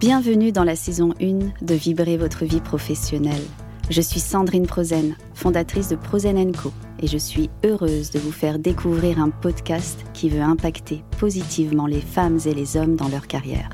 [0.00, 3.42] Bienvenue dans la saison 1 de Vibrer votre vie professionnelle.
[3.90, 6.72] Je suis Sandrine Prozen, fondatrice de Prozen Co,
[7.02, 12.00] et je suis heureuse de vous faire découvrir un podcast qui veut impacter positivement les
[12.00, 13.70] femmes et les hommes dans leur carrière.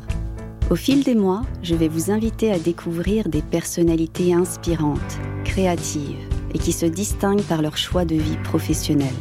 [0.70, 6.58] Au fil des mois, je vais vous inviter à découvrir des personnalités inspirantes, créatives et
[6.58, 9.12] qui se distinguent par leur choix de vie professionnelle.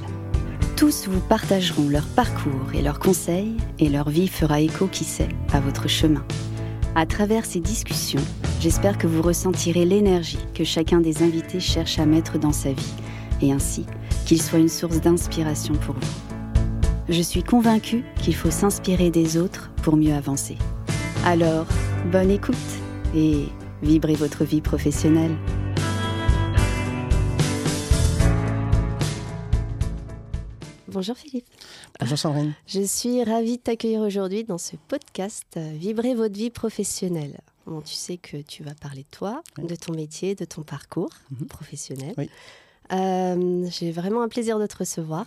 [0.77, 5.29] Tous vous partageront leur parcours et leurs conseils et leur vie fera écho, qui sait,
[5.51, 6.23] à votre chemin.
[6.95, 8.21] À travers ces discussions,
[8.59, 12.93] j'espère que vous ressentirez l'énergie que chacun des invités cherche à mettre dans sa vie
[13.41, 13.87] et ainsi
[14.27, 16.35] qu'il soit une source d'inspiration pour vous.
[17.09, 20.55] Je suis convaincue qu'il faut s'inspirer des autres pour mieux avancer.
[21.25, 21.65] Alors,
[22.11, 22.55] bonne écoute
[23.15, 23.45] et
[23.81, 25.35] vibrez votre vie professionnelle.
[30.93, 31.47] Bonjour Philippe.
[31.99, 32.53] Bonjour Sandrine.
[32.67, 37.39] Je suis ravie de t'accueillir aujourd'hui dans ce podcast euh, Vibrer votre vie professionnelle.
[37.65, 41.09] Bon, tu sais que tu vas parler de toi, de ton métier, de ton parcours
[41.31, 41.47] Mhm.
[41.47, 42.13] professionnel.
[42.17, 42.29] Oui.
[42.91, 45.25] Euh, J'ai vraiment un plaisir de te recevoir.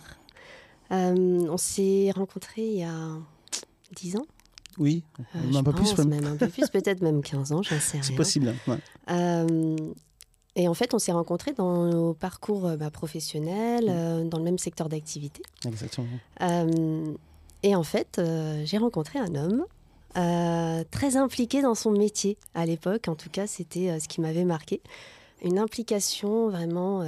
[0.91, 1.13] Euh,
[1.49, 3.09] on s'est rencontrés il y a
[3.95, 4.25] 10 ans,
[4.77, 5.03] Oui,
[5.35, 6.07] euh, un peu plus même.
[6.09, 8.03] même un peu plus, peut-être même 15 ans, j'en sais rien.
[8.03, 8.55] C'est possible.
[8.67, 8.77] ouais.
[10.59, 13.89] Et en fait, on s'est rencontrés dans nos parcours euh, bah, professionnels, Mm.
[13.89, 15.43] euh, dans le même secteur d'activité.
[15.65, 16.07] Exactement.
[16.41, 17.13] Euh,
[17.61, 19.65] et en fait, euh, j'ai rencontré un homme
[20.89, 23.07] très impliqué dans son métier à l'époque.
[23.07, 24.81] En tout cas, c'était ce qui m'avait marqué.
[25.43, 27.03] Une implication vraiment,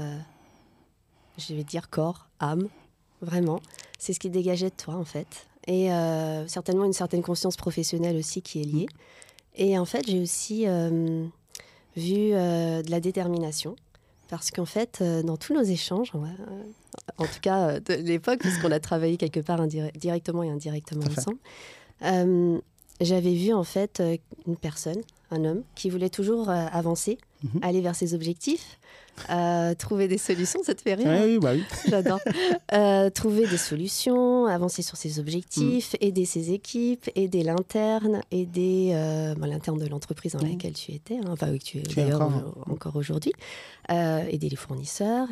[1.40, 2.68] je vais dire corps, âme,
[3.24, 3.62] vraiment.
[3.98, 5.48] C'est ce qui dégageait de toi, en fait.
[5.66, 5.90] Et
[6.46, 8.88] certainement une certaine conscience professionnelle aussi qui est liée.
[9.56, 10.68] Et en fait, j'ai aussi
[12.00, 13.76] vu euh, de la détermination.
[14.30, 16.64] Parce qu'en fait, euh, dans tous nos échanges, ouais, euh,
[17.18, 21.38] en tout cas de l'époque, puisqu'on a travaillé quelque part directement et indirectement ensemble,
[23.02, 24.02] j'avais vu en fait
[24.48, 27.60] une personne, un homme, qui voulait toujours avancer, Mhm.
[27.64, 28.79] aller vers ses objectifs,
[29.30, 30.62] euh, trouver des solutions.
[30.64, 31.64] Ça te fait rire Oui, hein oui, bah oui.
[31.88, 32.20] J'adore.
[32.74, 36.06] Euh, trouver des solutions, avancer sur ses objectifs, Mm.
[36.06, 40.52] aider ses équipes, aider l'interne, aider euh, l'interne de l'entreprise dans Mm.
[40.52, 43.34] laquelle tu étais, hein, enfin oui, que tu es d'ailleurs encore, au- encore aujourd'hui,
[43.90, 45.28] aider les fournisseurs,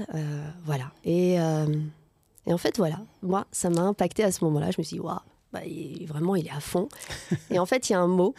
[0.65, 0.91] voilà.
[1.05, 4.71] Et, et en fait, voilà, moi, ça m'a impacté à ce moment-là.
[4.71, 5.19] Je me suis dit, waouh,
[5.53, 5.59] bah,
[6.07, 6.89] vraiment, il est à fond.
[7.51, 8.33] et en fait, il y a un mot,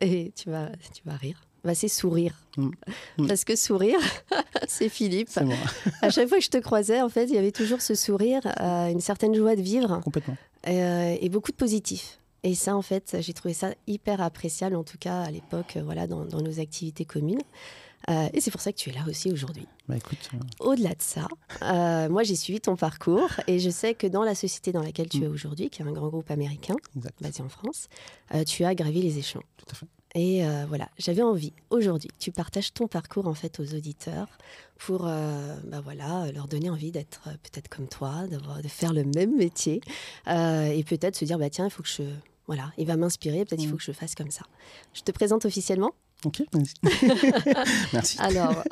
[0.00, 1.40] et tu vas, tu vas rire.
[1.64, 2.34] Bah, c'est sourire.
[2.56, 2.70] Mm.
[3.18, 3.26] Mm.
[3.26, 4.00] Parce que sourire,
[4.68, 5.28] c'est Philippe.
[5.30, 5.56] C'est moi.
[6.02, 8.40] À chaque fois que je te croisais, en fait, il y avait toujours ce sourire,
[8.60, 10.36] euh, une certaine joie de vivre Complètement.
[10.68, 12.18] euh, et beaucoup de positif.
[12.42, 15.82] Et ça, en fait, j'ai trouvé ça hyper appréciable, en tout cas à l'époque, euh,
[15.82, 17.42] voilà, dans, dans nos activités communes.
[18.08, 19.66] Euh, et c'est pour ça que tu es là aussi aujourd'hui.
[19.86, 21.28] Bah écoute, Au-delà de ça,
[22.08, 25.18] moi j'ai suivi ton parcours et je sais que dans la société dans laquelle tu
[25.18, 25.24] Mm.
[25.24, 27.14] es aujourd'hui, qui est un grand groupe américain exact.
[27.20, 27.88] basé en France,
[28.46, 29.42] tu as gravi les échelons.
[29.58, 29.86] Tout à fait.
[30.16, 34.26] Et euh, voilà, j'avais envie aujourd'hui tu partages ton parcours en fait aux auditeurs
[34.78, 39.04] pour euh, bah voilà, leur donner envie d'être euh, peut-être comme toi, de faire le
[39.04, 39.80] même métier
[40.26, 42.02] euh, et peut-être se dire bah tiens, il faut que je
[42.48, 43.78] voilà, il va m'inspirer, peut-être il faut Mm.
[43.78, 44.42] que je fasse comme ça.
[44.94, 45.92] Je te présente officiellement.
[46.24, 46.74] Ok, vas-y.
[47.92, 48.18] Merci.
[48.20, 48.64] Alors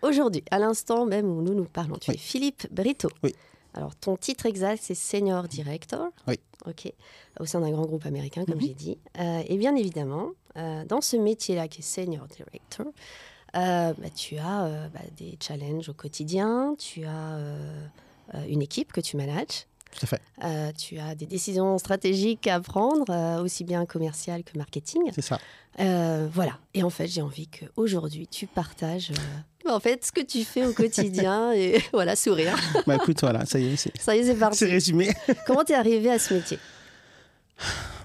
[0.00, 2.16] aujourd'hui, à l'instant même où nous nous parlons, tu Oui.
[2.16, 3.08] es Philippe Brito.
[3.22, 3.34] Oui.
[3.74, 6.08] Alors ton titre exact c'est Senior Director.
[6.28, 6.38] Oui.
[6.66, 6.92] Ok.
[7.40, 8.60] Au sein d'un grand groupe américain, comme Mhm.
[8.66, 8.98] j'ai dit.
[9.18, 12.86] Euh, et bien évidemment, euh, dans ce métier-là qui est Senior Director,
[13.56, 17.38] euh, bah, tu as bah, des challenges au quotidien, tu as
[18.48, 20.20] une équipe que tu manages, Tout à fait.
[20.44, 25.02] euh, tu as des décisions stratégiques à prendre, euh, aussi bien commerciales que marketing.
[25.14, 25.38] C'est ça.
[25.80, 26.58] Euh, voilà.
[26.74, 29.12] Et en fait, j'ai envie qu'aujourd'hui, tu partages
[29.68, 32.56] en fait ce que tu fais au quotidien et voilà, sourire.
[32.86, 34.64] Bah écoute, voilà, ça y est, c'est Ça y est, c'est c'est parti.
[34.64, 35.10] résumé.
[35.46, 36.58] Comment t'es arrivé à ce métier?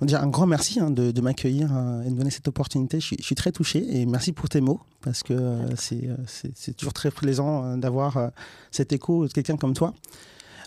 [0.02, 3.00] Déjà, un grand merci hein, de, de m'accueillir euh, et de me donner cette opportunité.
[3.00, 6.52] Je suis, je suis très touché et merci pour tes mots parce que c'est c'est-
[6.53, 8.30] c'est toujours très plaisant d'avoir
[8.70, 9.94] cet écho de quelqu'un comme toi.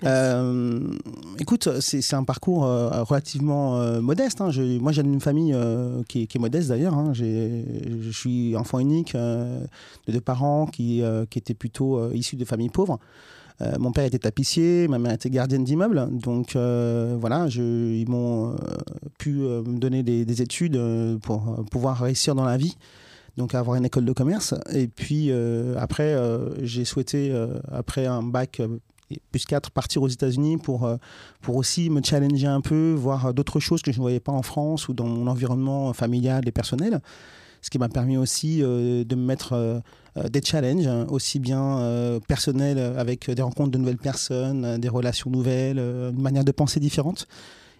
[0.04, 0.80] Euh,
[1.38, 4.40] écoute, c'est un parcours euh, relativement euh, modeste.
[4.40, 4.50] hein.
[4.50, 5.54] Je- moi, j'ai une famille
[6.08, 6.94] qui, est- modeste d'ailleurs.
[6.94, 7.12] hein.
[7.12, 12.98] Je suis enfant unique de deux parents qui, qui étaient plutôt issus de familles pauvres.
[13.78, 16.08] Mon père était tapissier, ma mère était gardienne d'immeuble.
[16.10, 17.60] Donc voilà, je,
[17.94, 18.56] ils m'ont
[19.18, 20.80] pu me donner des, des études
[21.22, 22.76] pour pouvoir réussir dans la vie.
[23.36, 24.54] Donc avoir une école de commerce.
[24.72, 25.30] Et puis
[25.76, 26.16] après,
[26.62, 27.34] j'ai souhaité,
[27.70, 28.62] après un bac
[29.30, 30.97] plus 4, partir aux États-Unis pour, euh,
[31.41, 34.33] pour aussi me challenger un peu, voir euh, d'autres choses que je ne voyais pas
[34.33, 37.01] en France ou dans mon environnement familial et personnel.
[37.62, 39.83] Ce qui m'a permis aussi euh, de me mettre
[40.28, 45.78] des challenges, hein, aussi bien personnels, avec des rencontres de nouvelles personnes, des relations nouvelles,
[45.78, 47.28] une manière de penser différente.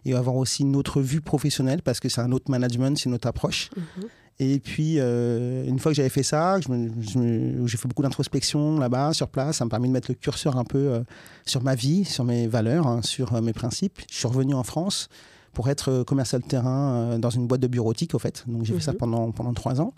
[0.05, 3.15] et avoir aussi une autre vue professionnelle parce que c'est un autre management, c'est une
[3.15, 3.71] autre approche.
[3.76, 4.09] Mhm.
[4.42, 7.87] Et puis, euh, une fois que j'avais fait ça, je me- je me- j'ai fait
[7.87, 9.58] beaucoup d'introspection là-bas, sur place.
[9.58, 11.02] Ça me permet de mettre le curseur un peu euh,
[11.44, 13.98] sur ma vie, sur mes valeurs, hein, sur euh, mes principes.
[14.10, 15.08] Je suis revenu en France
[15.52, 18.42] pour être euh, commercial terrain euh, dans une boîte de bureautique, au fait.
[18.46, 18.98] Donc, j'ai fait ça Mhm.
[18.98, 19.92] pendant, pendant trois ans.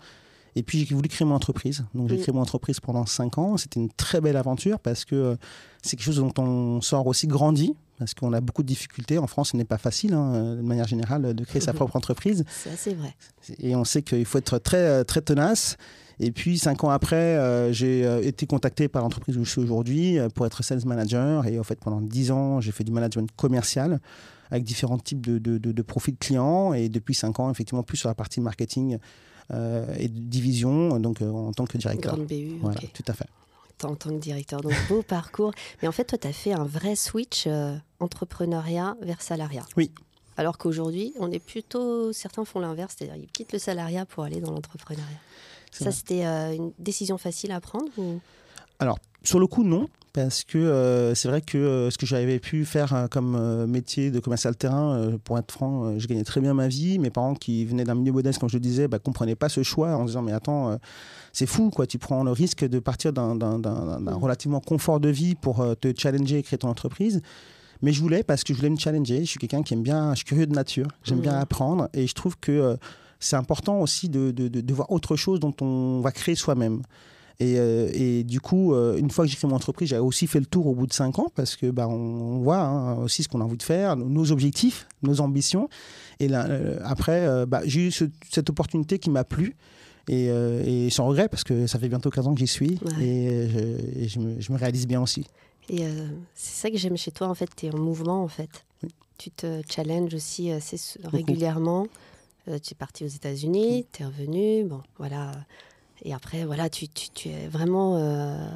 [0.57, 1.85] Et puis, j'ai voulu créer mon entreprise.
[1.95, 2.21] Donc, j'ai Mhm.
[2.23, 3.55] créé mon entreprise pendant cinq ans.
[3.55, 5.37] C'était une très belle aventure parce que
[5.81, 7.75] c'est quelque chose dont on sort aussi grandi.
[7.99, 9.17] Parce qu'on a beaucoup de difficultés.
[9.17, 12.43] En France, ce n'est pas facile, hein, de manière générale, de créer sa propre entreprise.
[12.49, 13.15] C'est assez vrai.
[13.59, 15.77] Et on sait qu'il faut être très, euh, très tenace.
[16.19, 19.61] Et puis, cinq ans après, euh, j'ai euh, été contacté par l'entreprise où je suis
[19.61, 21.45] aujourd'hui pour être sales manager.
[21.47, 23.99] Et en fait, pendant dix ans, j'ai fait du management commercial
[24.51, 26.73] avec différents types de, de, de- de profils clients.
[26.73, 28.97] Et depuis cinq ans, effectivement, plus sur la partie marketing
[29.51, 32.15] euh, et division, donc euh, en tant que directeur.
[32.15, 33.25] Grande BU, Voilà, tout à fait.
[33.85, 34.61] En tant que directeur.
[34.61, 35.51] Donc, beau parcours.
[35.81, 39.65] Mais en fait, toi, tu as fait un vrai switch euh, entrepreneuriat vers salariat.
[39.77, 39.91] Oui.
[40.37, 42.11] Alors qu'aujourd'hui, on est plutôt.
[42.11, 45.19] Certains font l'inverse, c'est-à-dire ils quittent le salariat pour aller dans l'entrepreneuriat.
[45.71, 48.19] Ça, c'était euh, une décision facile à prendre ou...
[48.77, 49.89] Alors, sur le coup, non.
[50.13, 53.65] Parce que euh, c'est vrai que euh, ce que j'avais pu faire euh, comme euh,
[53.65, 56.99] métier de commercial terrain, euh, pour être franc, euh, je gagnais très bien ma vie.
[56.99, 59.63] Mes parents qui venaient d'un milieu modeste, comme je le disais, ne comprenaient pas ce
[59.63, 60.77] choix en disant Mais attends, euh,
[61.31, 61.87] c'est fou, quoi.
[61.87, 65.65] tu prends le risque de partir d'un d'un- d'un- d'un relativement confort de vie pour
[65.81, 67.21] te challenger et créer ton entreprise.
[67.81, 69.21] Mais je voulais parce que je voulais me challenger.
[69.21, 71.41] Je suis quelqu'un qui aime bien, je suis curieux de nature, j'aime bien Mhm.
[71.41, 72.75] apprendre et je trouve que euh,
[73.19, 76.83] c'est important aussi de, de- de- de voir autre chose dont on va créer soi-même.
[77.39, 80.27] Et, euh, et du coup, euh, une fois que j'ai créé mon entreprise, j'avais aussi
[80.27, 82.95] fait le tour au bout de cinq ans parce que bah, on, on voit hein,
[82.99, 85.67] aussi ce qu'on a envie de faire, nos- objectifs, nos ambitions.
[86.19, 89.55] Et là, euh, après, bah, j'ai eu ce- cette opportunité qui m'a plu.
[90.09, 92.77] Et, et sans regret, parce que ça fait bientôt 15 ans que j'y suis.
[92.97, 93.05] Ouais.
[93.05, 95.25] Et, je, et je me, je me réalise bien aussi.
[95.69, 95.77] Et
[96.35, 98.65] c'est ça que j'aime chez toi, en fait, tu es en mouvement, en fait.
[98.83, 98.89] Oui.
[99.17, 100.75] Tu te challenges aussi assez
[101.05, 101.87] régulièrement.
[102.45, 105.31] Tu es parti aux États-Unis, tu es revenu, bon, voilà.
[106.03, 108.47] Et après, voilà, tu, tu- tu es vraiment euh,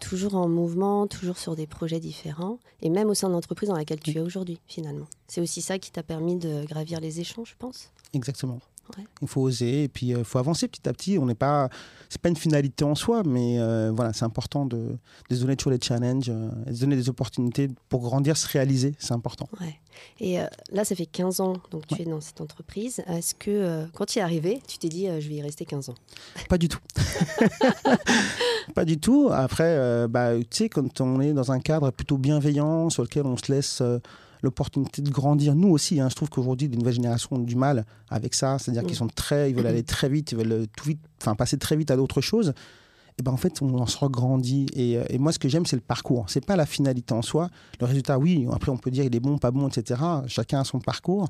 [0.00, 3.76] toujours en mouvement, toujours sur des projets différents, et même au sein de l'entreprise dans
[3.76, 5.06] laquelle tu es aujourd'hui, finalement.
[5.28, 7.90] C'est aussi ça qui t'a permis de gravir les échelons, je pense?
[8.14, 8.58] Exactement.
[8.96, 9.04] Ouais.
[9.22, 11.18] Il faut oser et puis il faut avancer petit à petit.
[11.18, 11.68] On n'est pas,
[12.08, 14.96] c'est pas une finalité en soi, mais euh, voilà, c'est important de,
[15.30, 18.36] de se donner toujours des challenges, euh, et de se donner des opportunités pour grandir,
[18.36, 18.94] se réaliser.
[18.98, 19.48] C'est important.
[19.60, 19.78] Ouais.
[20.20, 23.02] Et euh, là, ça fait 15 ans donc tu es dans cette entreprise.
[23.06, 25.64] Est-ce que euh, quand tu es arrivé, tu t'es dit euh, je vais y rester
[25.64, 25.94] 15 ans?
[26.48, 26.78] Pas du tout.
[28.74, 29.28] pas du tout.
[29.32, 33.26] Après, euh, bah, tu sais, quand on est dans un cadre plutôt bienveillant, sur lequel
[33.26, 33.98] on se laisse euh,
[34.44, 37.84] l'opportunité de grandir, nous aussi, hein, je trouve qu'aujourd'hui, les nouvelles générations ont du mal
[38.08, 38.58] avec ça.
[38.58, 41.34] C'est-à-dire qu'ils sont très, ils veulent aller très vite, ils veulent euh, tout vite, enfin,
[41.34, 42.54] passer très vite à d'autres choses.
[43.18, 44.66] Et ben en fait, on en se regrandit.
[44.74, 46.26] Et, euh, et moi, ce que j'aime, c'est le parcours.
[46.28, 47.48] C'est pas la finalité en soi.
[47.80, 50.00] Le résultat, oui, après, on peut dire il est bon, pas bon, etc.
[50.26, 51.28] Chacun a son parcours.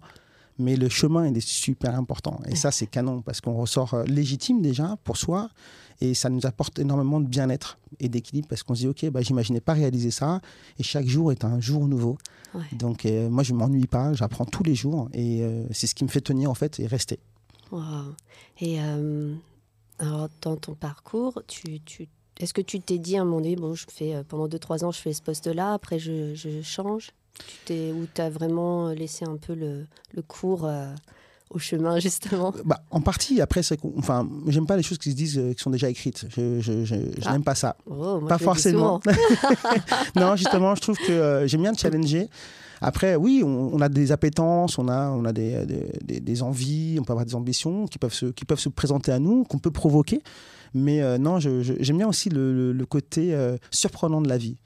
[0.59, 2.41] Mais le chemin, il est super important.
[2.49, 5.51] Et ça, c'est canon parce qu'on ressort euh, légitime déjà pour soi.
[6.01, 9.21] Et ça nous apporte énormément de bien-être et d'équilibre parce qu'on se dit, OK, bah,
[9.23, 10.41] j'imaginais pas réaliser ça.
[10.79, 12.19] Et chaque jour est un jour nouveau.
[12.55, 12.63] Ouais.
[12.73, 14.13] Donc, euh, moi, je m'ennuie pas.
[14.13, 15.09] J'apprends tous les jours.
[15.13, 17.19] Et euh, c'est ce qui me fait tenir, en fait, et rester.
[17.71, 18.15] Wow.
[18.61, 19.35] Et euh,
[19.99, 22.09] alors, dans ton parcours, tu, tu,
[22.39, 24.93] est-ce que tu t'es dit à un moment donné, bon, je fais, pendant 2-3 ans,
[24.93, 27.11] je fais ce poste-là, après je, je change?
[27.67, 30.87] Tu Ou tu as vraiment laissé un peu le, le cours euh,
[31.51, 32.55] au chemin, justement?
[32.65, 35.63] Bah, en partie, après, c'est enfin, j'aime pas les choses qui se disent, euh, qui
[35.63, 36.27] sont déjà écrites.
[36.31, 37.33] Je, je, je- je Ah.
[37.33, 37.77] n'aime pas ça.
[37.87, 39.01] Oh, moi, pas forcément.
[40.17, 42.29] non, justement, je trouve que euh, j'aime bien le challenger.
[42.81, 45.65] Après, oui, on, on a des appétences, on a, on a des,
[46.21, 49.19] des, envies, on peut avoir des ambitions qui peuvent se, qui peuvent se présenter à
[49.19, 50.23] nous, qu'on peut provoquer.
[50.75, 54.57] Mais euh, non, j'aime bien aussi le, le- le côté euh, surprenant de la vie.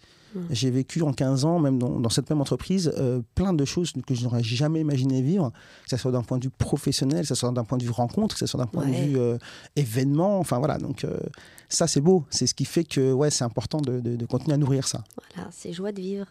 [0.51, 3.93] J'ai vécu en 15 ans, même dans, dans cette même entreprise, euh, plein de choses
[4.07, 5.51] que je n'aurais jamais imaginé vivre,
[5.85, 7.91] que ce soit d'un point de vue professionnel, que ce soit d'un point de vue
[7.91, 9.01] rencontre, que ce soit d'un point Ouais.
[9.01, 9.39] de vue euh,
[9.77, 10.39] événement.
[10.39, 11.19] Enfin voilà, donc euh,
[11.69, 12.25] ça c'est beau.
[12.31, 15.03] C'est ce qui fait que ouais, c'est important de, de- de continuer à nourrir ça.
[15.35, 16.27] Voilà, c'est joie de vivre.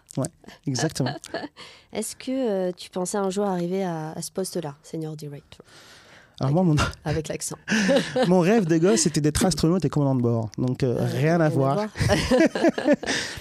[0.67, 1.13] Exactement.
[1.93, 5.65] Est-ce que tu pensais un jour arriver à, à ce poste-là, senior director,
[6.39, 6.75] Alors moi, mon,
[7.05, 7.57] avec l'accent
[8.27, 10.49] mon rêve de gosse, c'était d'être astronaute et commandant de bord.
[10.57, 11.85] Donc euh, rien à voir.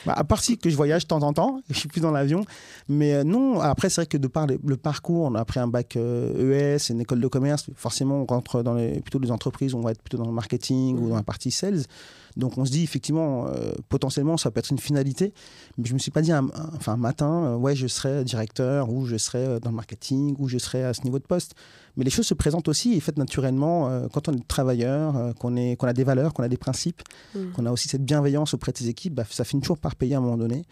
[0.04, 2.12] Bah, à part si que je voyage de temps en temps, je suis plus dans
[2.12, 2.44] l'avion.
[2.88, 5.58] Mais euh, non, après, c'est vrai que de par les- le parcours, on a pris
[5.58, 7.66] un bac euh, ES, une école de commerce.
[7.74, 10.96] Forcément, on rentre dans les, plutôt les entreprises, on va être plutôt dans le marketing
[10.98, 11.82] ou dans la partie sales.
[12.36, 15.32] Donc on se dit effectivement, euh, potentiellement, ça peut être une finalité.
[15.78, 18.24] Mais je me suis pas dit un, un- enfin, un matin, euh, ouais, je serai
[18.24, 21.24] directeur ou je serai euh, dans le marketing ou je serai à ce niveau de
[21.24, 21.54] poste.
[21.96, 25.56] Mais les choses se présentent aussi et faites naturellement euh, quand on est travailleur, qu'on
[25.56, 27.02] est- qu'on a des valeurs, qu'on a des principes
[27.34, 27.52] Mm.
[27.54, 30.14] qu'on a aussi cette bienveillance auprès de ses équipes, bah, ça finit toujours par payer
[30.14, 30.64] à un moment donné.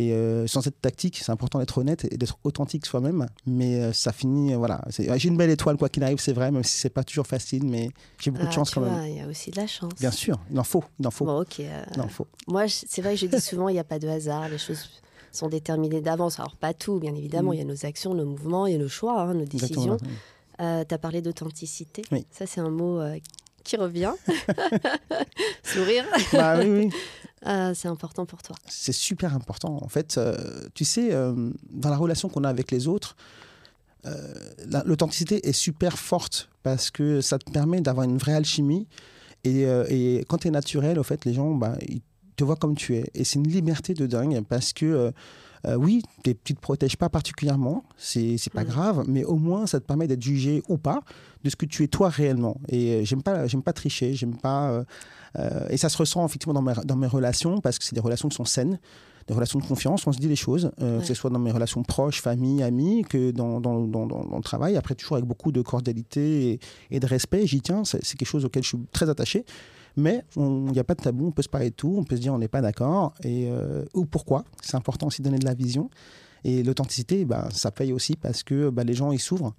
[0.00, 3.26] Et euh, sans cette tactique, c'est important d'être honnête et d'être authentique soi-même.
[3.46, 4.80] Mais euh, ça finit, voilà.
[4.96, 7.64] J'ai une belle étoile, quoi qu'il arrive, c'est vrai, même si c'est pas toujours facile,
[7.64, 7.90] mais
[8.20, 9.08] j'ai beaucoup de Ah, chance quand vois, même.
[9.08, 9.92] Il y a aussi de la chance.
[9.98, 11.24] Bien sûr, il en faut, il en faut.
[11.24, 11.58] Bon, ok.
[11.60, 12.28] euh, Il en faut.
[12.46, 14.48] Moi, c'est vrai que je dis souvent, il n'y a pas de hasard.
[14.48, 14.88] Les choses
[15.32, 16.38] sont déterminées d'avance.
[16.38, 17.50] Alors, pas tout, bien évidemment.
[17.50, 17.54] Mm.
[17.54, 19.96] Il y a nos actions, nos mouvements, il y a nos choix, hein, nos décisions.
[20.58, 22.02] Tu as parlé d'authenticité.
[22.12, 22.24] Oui.
[22.30, 23.18] Ça, c'est un mot euh,
[23.68, 24.12] qui revient.
[25.62, 26.04] Sourire.
[26.32, 26.90] Bah oui, oui.
[27.44, 28.56] Ah, c'est important pour toi.
[28.66, 29.78] c'est super important.
[29.82, 30.36] En fait, euh,
[30.74, 33.14] tu sais, euh, dans la relation qu'on a avec les autres,
[34.06, 34.32] euh,
[34.66, 38.88] la- l'authenticité est super forte parce que ça te permet d'avoir une vraie alchimie.
[39.44, 42.00] Et, euh, et quand tu es naturel, au fait, les gens, bah, ils
[42.36, 43.04] te voient comme tu es.
[43.14, 45.12] Et c'est une liberté de dingue parce que,
[45.66, 48.68] euh, oui, tu ne te protèges pas particulièrement, c'est c'est pas Mm.
[48.68, 51.00] grave, mais au moins, ça te permet d'être jugé ou pas
[51.44, 52.56] de ce que tu es toi réellement.
[52.68, 54.84] Et euh, j'aime pas, j'aime pas tricher, j'aime pas.
[55.38, 58.00] euh, et ça se ressent effectivement dans mes, dans mes relations parce que c'est des
[58.00, 58.78] relations qui sont saines,
[59.26, 60.06] des relations de confiance.
[60.06, 61.00] On se dit les choses, euh, Ouais.
[61.02, 64.76] que ce soit dans mes relations proches, famille, amis, que dans, dans, dans, le travail.
[64.76, 66.60] Après, toujours avec beaucoup de cordialité et,
[66.90, 67.46] et de respect.
[67.46, 69.44] J'y tiens, c'est quelque chose auquel je suis très attaché.
[69.98, 72.16] Mais il n'y a pas de tabou, on peut se parler de tout, on peut
[72.16, 73.12] se dire on n'est pas d'accord.
[73.24, 74.44] Et, euh, ou pourquoi.
[74.62, 75.90] C'est important aussi de donner de la vision.
[76.44, 79.54] Et l'authenticité, bah, ça paye aussi parce que bah, les gens, ils s'ouvrent.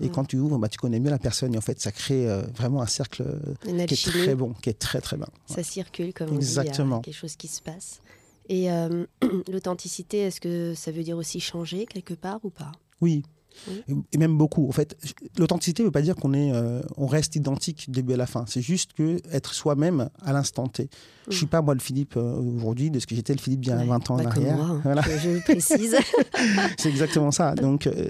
[0.00, 0.10] Et Mm.
[0.10, 1.54] quand tu ouvres, bah, tu connais mieux la personne.
[1.54, 4.52] Et en fait, ça crée euh, vraiment un cercle euh, Une qui est très bon,
[4.60, 5.28] qui est très très bien.
[5.46, 6.44] ça circule, comme on dit.
[6.44, 7.00] Il y a Exactement.
[7.00, 8.00] quelque chose qui se passe.
[8.48, 9.06] Et euh,
[9.52, 12.72] l'authenticité, est-ce que ça veut dire aussi changer quelque part ou pas?
[13.00, 13.22] Oui.
[13.68, 14.02] Oui.
[14.12, 14.68] Et- même beaucoup.
[14.68, 14.96] En fait,
[15.38, 18.26] l'authenticité ne veut pas dire qu'on est, euh, on reste identique du début à la
[18.26, 18.44] fin.
[18.48, 20.88] C'est juste que être soi-même à l'instant T.
[21.28, 21.48] Je suis Mm.
[21.48, 24.10] pas moi le Philippe euh, aujourd'hui de ce que j'étais le Philippe bien Ouais, 20
[24.10, 24.56] ans en arrière.
[24.56, 24.80] moi, hein.
[24.84, 25.02] Voilà.
[25.02, 25.96] je, je précise.
[26.78, 27.54] C'est exactement ça.
[27.54, 28.08] Donc, euh,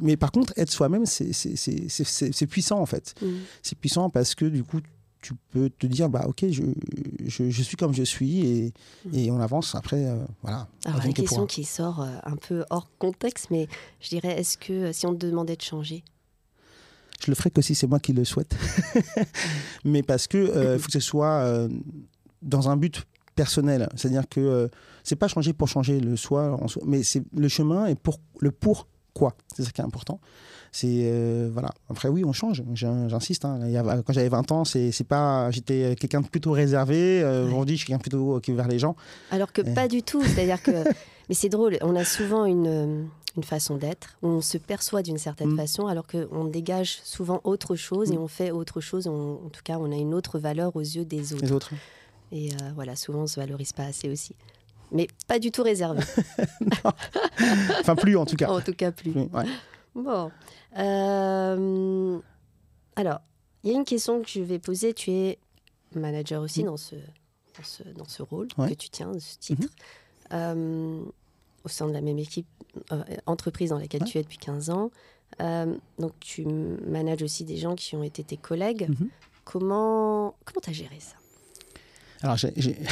[0.00, 3.14] mais par contre, être soi-même, c'est puissant en fait.
[3.22, 3.26] Mm.
[3.62, 4.80] C'est puissant parce que du coup,
[5.22, 6.62] tu peux te dire, bah ok, je,
[7.24, 8.72] je, je suis comme je suis et,
[9.06, 9.14] Mm.
[9.14, 9.74] et on avance.
[9.74, 10.68] Après, euh, voilà.
[10.84, 13.68] Alors, une que question qui sort euh, un peu hors contexte, mais
[14.00, 16.04] je dirais, est-ce que euh, si on te demandait de changer,
[17.24, 18.54] Je le ferai que si c'est moi qui le souhaite.
[19.84, 21.68] Mais parce que euh, faut que ce soit
[22.42, 23.88] dans un but personnel.
[23.94, 24.68] C'est-à-dire que
[25.04, 28.18] c'est pas changer pour changer le soi, en soi, mais c'est le chemin et pour
[28.40, 29.36] le pourquoi.
[29.54, 30.20] C'est ça qui est important.
[30.74, 31.70] C'est euh, voilà.
[31.90, 32.62] Après oui, on change.
[32.74, 33.44] J'in- J'insiste.
[33.44, 33.60] hein.
[34.06, 35.50] Quand j'avais 20 ans, c'est pas.
[35.50, 37.20] J'étais quelqu'un de plutôt réservé.
[37.22, 37.64] Euh, Ouais.
[37.68, 38.96] Je suis quelqu'un plutôt qui va vers les gens.
[39.30, 40.70] alors que pas du tout C'est-à-dire que.
[41.28, 43.02] Mais c'est drôle, on a souvent une, euh,
[43.36, 45.56] une façon d'être, on se perçoit d'une certaine Mm.
[45.56, 48.22] façon, alors qu'on dégage souvent autre chose et Mm.
[48.22, 49.06] on fait autre chose.
[49.06, 51.44] on- en tout cas, on a une autre valeur aux yeux des autres.
[51.44, 51.70] Les autres.
[52.32, 54.34] Et euh, voilà, souvent, on se valorise pas assez aussi.
[54.90, 56.00] Mais pas du tout réservé,
[57.80, 58.48] Enfin plus en tout cas.
[58.50, 59.12] en tout cas plus.
[59.12, 59.44] Ouais.
[59.94, 60.30] Bon.
[60.78, 62.18] Euh,
[62.96, 63.20] alors,
[63.62, 64.94] il y a une question que je vais poser.
[64.94, 65.38] Tu es
[65.94, 68.70] manager aussi dans, ce, dans, ce, dans ce rôle Ouais.
[68.70, 69.68] que tu tiens, ce titre, Mhm.
[70.34, 71.04] Euh,
[71.64, 72.46] au sein de la même équipe,
[72.90, 74.08] euh, entreprise dans laquelle Ouais.
[74.08, 74.90] tu es depuis 15 ans.
[75.98, 78.88] Donc, tu manages aussi des gens qui ont été tes collègues.
[78.88, 79.08] Mhm.
[79.44, 81.16] Comment comment t'as géré ça?
[82.22, 82.52] Alors j'ai-.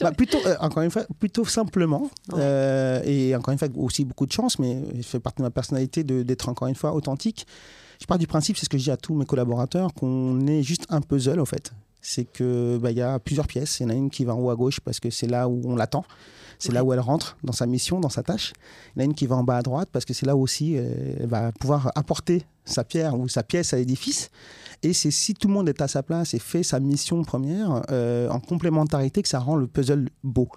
[0.00, 2.10] Bah, plutôt, euh, encore une fois, plutôt simplement.
[2.32, 2.38] Ouais.
[2.38, 5.50] Euh, et encore une fois, aussi beaucoup de chance, mais ça fait partie de ma
[5.50, 7.46] personnalité d'être encore une fois authentique.
[8.00, 10.64] Je pars du principe, c'est ce que je dis à tous mes collaborateurs, qu'on est
[10.64, 11.72] juste un puzzle, en fait.
[12.00, 13.78] C'est que bah, il y a plusieurs pièces.
[13.78, 15.48] Il y en a une qui va en haut à gauche parce que c'est là
[15.48, 16.04] où on l'attend.
[16.58, 18.52] C'est là où elle rentre dans sa mission, dans sa tâche.
[18.94, 20.36] Il y en a une qui va en bas à droite parce que c'est là
[20.36, 24.30] aussi euh, elle va pouvoir apporter sa pierre ou sa pièce à l'édifice.
[24.82, 27.82] Et c'est si tout le monde est à sa place et fait sa mission première
[27.90, 30.48] euh, en complémentarité que ça rend le puzzle beau.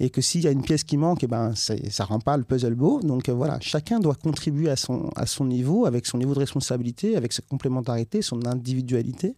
[0.00, 2.44] Et que s'il y a une pièce qui manque, eh ben, ça rend pas le
[2.44, 3.00] puzzle beau.
[3.00, 6.38] Donc euh, voilà, chacun doit contribuer à son, à son niveau, avec son niveau de
[6.38, 9.36] responsabilité, avec sa complémentarité, son individualité,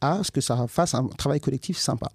[0.00, 2.10] à ce que ça fasse un travail collectif sympa.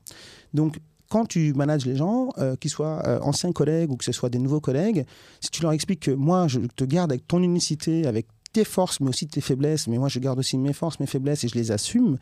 [0.54, 4.30] Donc quand tu manages les gens, euh, qu'ils soient anciens collègues ou que ce soit
[4.30, 5.06] des nouveaux collègues,
[5.40, 9.00] si tu leur expliques que moi, je te garde avec ton unicité, avec tes forces,
[9.02, 11.56] mais aussi tes faiblesses, mais moi, je garde aussi mes forces, mes faiblesses et je
[11.56, 12.18] les assume,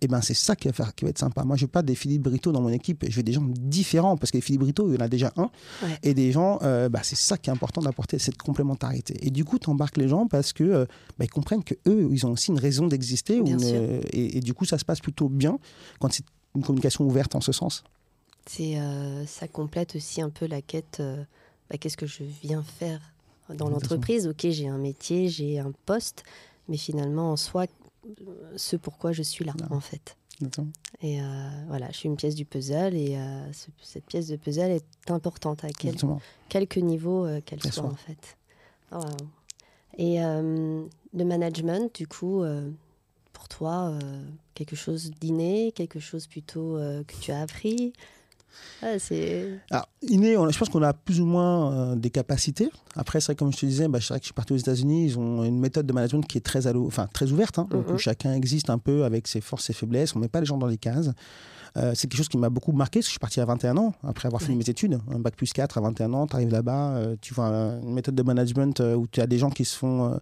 [0.00, 1.44] et ben c'est ça qui va, faire, qui va être sympa.
[1.44, 4.16] Moi, je veux pas des Philippe Brito dans mon équipe, je veux des gens différents,
[4.16, 5.50] parce que les Philippe Brito, il y en a déjà un,
[5.82, 5.98] Ouais.
[6.02, 9.14] et des gens, euh, bah, c'est ça qui est important d'apporter, cette complémentarité.
[9.26, 10.84] Et du coup, tu embarques les gens parce que euh,
[11.18, 13.56] bah, ils comprennent que eux, ils ont aussi une raison d'exister, sûr.
[14.12, 15.58] et, et du coup, ça se passe plutôt bien
[16.00, 16.24] quand c'est
[16.56, 17.84] une communication ouverte en ce sens.
[18.46, 20.98] C'est, euh, ça complète aussi un peu la quête.
[21.00, 21.22] euh,
[21.70, 23.00] bah, Qu'est-ce que je viens faire
[23.52, 26.22] dans l'entreprise Ok, j'ai un métier, j'ai un poste,
[26.68, 27.66] mais finalement, en soi,
[28.56, 30.16] ce pourquoi je suis là, en fait.
[31.00, 31.24] Et euh,
[31.68, 35.10] voilà, je suis une pièce du puzzle, et euh, ce- cette pièce de puzzle est
[35.10, 36.20] importante à quel, Exactement.
[36.48, 37.84] quelque niveau euh, qu'elle soit, soit.
[37.84, 38.36] en fait.
[38.92, 39.16] Oh, wow.
[39.98, 42.42] Et le management, du coup,
[43.32, 43.96] pour toi,
[44.54, 47.92] quelque chose d'inné, quelque chose plutôt que tu as appris?
[49.70, 52.70] Alors, inné, je pense qu'on a plus ou moins euh, des capacités.
[52.96, 54.58] Après, c'est vrai, comme je te disais, bah, c'est vrai que je suis parti aux
[54.58, 55.06] États-Unis.
[55.06, 57.58] Ils ont une méthode de management qui est très, enfin, très ouverte.
[57.58, 57.66] Hein.
[57.70, 57.98] donc, mm-hmm.
[57.98, 60.14] chacun existe un peu avec ses forces et faiblesses.
[60.14, 61.10] On ne met pas les gens dans les cases.
[61.76, 63.76] Euh, c'est quelque chose qui m'a beaucoup marqué, parce que je suis parti à 21
[63.76, 65.00] ans, après avoir fini mes études.
[65.12, 68.14] Un bac plus 4 à 21 ans, tu arrives là-bas, euh, tu vois une méthode
[68.14, 70.20] de management où tu as des gens qui se font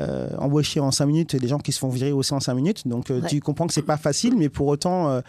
[0.00, 2.54] euh, embaucher en 5 minutes et des gens qui se font virer aussi en 5
[2.54, 2.88] minutes.
[2.88, 5.20] Donc euh, tu comprends que c'est pas facile, mais pour autant, euh,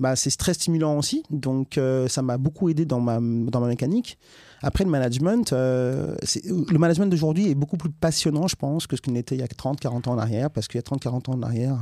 [0.00, 1.22] bah, c'est très stimulant aussi.
[1.30, 4.18] Donc ça m'a beaucoup aidé dans ma, dans ma mécanique.
[4.62, 9.12] Après, le management, le management d'aujourd'hui est beaucoup plus passionnant, je pense, que ce qu'il
[9.12, 10.50] n'était il y a 30, 40 ans en arrière.
[10.50, 11.80] Parce qu'il y a 30, 40 ans en arrière,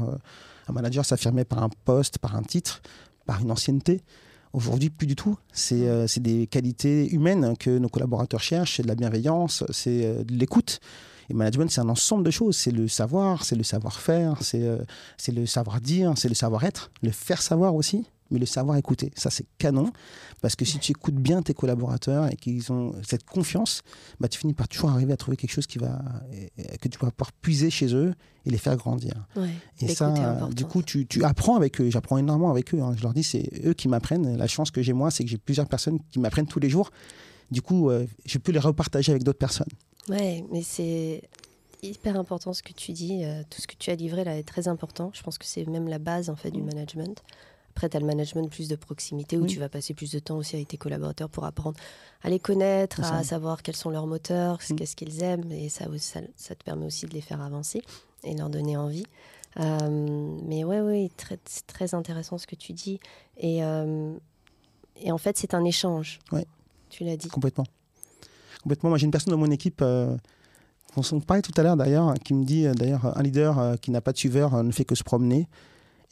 [0.69, 2.81] un manager s'affirmait par un poste, par un titre,
[3.27, 4.03] par une ancienneté.
[4.53, 5.37] Aujourd'hui, plus du tout.
[5.53, 10.81] C'est des qualités humaines que nos collaborateurs cherchent, c'est de la bienveillance, c'est de l'écoute.
[11.31, 12.57] Et management, c'est un ensemble de choses.
[12.57, 14.79] C'est le savoir, c'est le savoir-faire, c'est euh,
[15.17, 19.13] c'est le savoir-dire, c'est le savoir-être, le faire savoir aussi, mais le savoir écouter.
[19.15, 19.93] Ça, c'est canon.
[20.43, 23.83] Parce que si tu écoutes bien tes collaborateurs et qu'ils ont cette confiance,
[24.19, 26.03] bah, tu finis par toujours arriver à trouver quelque chose qui va,
[26.81, 28.15] que tu vas pouvoir puiser chez eux
[28.47, 29.13] et les faire grandir.
[29.81, 31.91] et ça, du coup, tu, tu, apprends avec eux.
[31.91, 32.81] J'apprends énormément avec eux.
[32.81, 32.95] Hein.
[32.97, 34.37] Je leur dis, c'est eux qui m'apprennent.
[34.37, 36.91] La chance que j'ai, moi, c'est que j'ai plusieurs personnes qui m'apprennent tous les jours.
[37.51, 39.69] Du coup, euh, je peux les repartager avec d'autres personnes.
[40.11, 41.23] Ouais, mais c'est
[41.83, 43.25] hyper important ce que tu dis.
[43.25, 45.11] Euh, tout ce que tu as livré là est très important.
[45.15, 46.67] Je pense que c'est même la base en fait du mm.
[46.67, 47.23] management.
[47.71, 50.37] Après, tu as le management plus de proximité où tu vas passer plus de temps
[50.37, 51.79] aussi avec tes collaborateurs pour apprendre
[52.23, 54.75] à les connaître, à savoir quels sont leurs moteurs, mm.
[54.75, 55.53] qu'est-ce qu'ils aiment.
[55.53, 57.83] Et ça, ça, ça, te permet aussi de les faire avancer
[58.25, 59.07] et leur donner envie.
[59.61, 61.11] Euh, mais ouais, ouais,
[61.45, 62.99] c'est très intéressant ce que tu dis.
[63.37, 64.15] Et, euh,
[65.01, 66.19] et en fait, c'est un échange.
[66.33, 66.47] Ouais.
[66.89, 67.29] Tu l'as dit.
[67.29, 67.67] Complètement
[68.63, 68.91] complètement.
[68.91, 70.17] Moi, j'ai une personne dans mon équipe, euh,
[70.97, 73.77] on s'en parlait tout à l'heure d'ailleurs, qui me dit euh, d'ailleurs, un leader euh,
[73.77, 75.49] qui n'a pas de suiveur ne fait que se promener.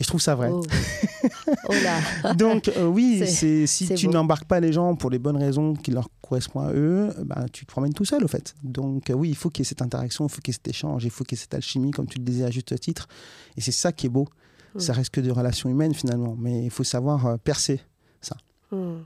[0.01, 0.51] Et je trouve ça vrai.
[0.53, 0.63] Oh.
[1.69, 2.35] oh là.
[2.35, 6.09] Donc oui, c'est si tu n'embarques pas les gens pour les bonnes raisons qui leur
[6.23, 8.55] correspondent à eux, bah, tu te promènes tout seul au fait.
[8.63, 10.69] Donc oui, il faut qu'il y ait cette interaction, il faut qu'il y ait cet
[10.69, 13.09] échange, il faut qu'il y ait cette alchimie, comme tu le disais à juste titre.
[13.57, 14.29] Et c'est ça qui est beau.
[14.75, 14.79] Hmm.
[14.79, 17.81] Ça reste que des relations humaines finalement, mais il faut savoir percer
[18.21, 18.37] ça.
[18.71, 19.01] Hmm.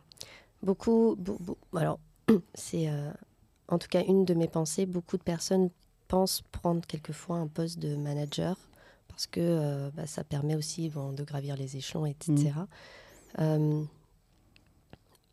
[0.63, 1.17] Beaucoup,
[1.75, 1.99] alors
[2.55, 2.91] c'est
[3.73, 4.87] en tout cas une de mes pensées.
[4.87, 5.71] Beaucoup de personnes
[6.09, 8.57] pensent prendre quelquefois un poste de manager
[9.09, 12.33] parce que euh, bah, ça permet aussi de gravir les échelons, etc.
[12.35, 12.67] Mmh.
[13.41, 13.83] Euh,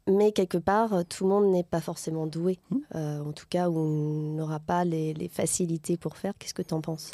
[0.08, 2.78] mais quelque part, tout le monde n'est pas forcément doué, mmh.
[2.96, 6.34] euh, en tout cas, ou n'aura pas les, facilités pour faire.
[6.38, 7.12] Qu'est-ce que tu en penses?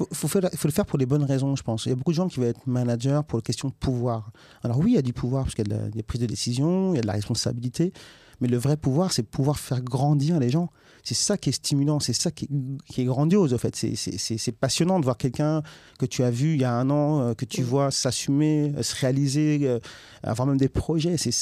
[0.00, 1.86] Il faut, faut, le faire pour les bonnes raisons, je pense.
[1.86, 4.32] Il y a beaucoup de gens qui veulent être manager pour la question de pouvoir.
[4.62, 6.92] Alors oui, il y a du pouvoir, parce qu'il y a des prises de décision,
[6.92, 7.92] il y a de la responsabilité,
[8.40, 10.70] mais le vrai pouvoir, c'est pouvoir faire grandir les gens.
[11.04, 12.48] C'est ça qui est stimulant, c'est ça qui
[12.96, 13.74] est, grandiose, en fait.
[13.76, 15.62] C'est passionnant de voir quelqu'un
[15.98, 18.82] que tu as vu il y a un an, euh, que tu vois s'assumer, euh,
[18.82, 19.80] se réaliser, euh,
[20.22, 21.16] avoir même des projets.
[21.16, 21.32] C'est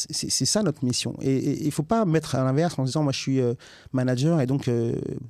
[0.47, 1.15] ça notre mission.
[1.21, 3.41] Et il ne faut pas mettre à l'inverse en disant, moi, je suis
[3.93, 4.71] manager et donc,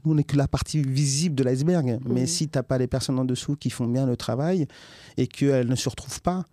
[0.05, 1.99] on n'est que la partie visible de l'iceberg.
[2.07, 4.67] Mais si tu n'as pas les personnes en dessous qui font bien le travail
[5.17, 6.45] et qu'elles ne se retrouvent pas,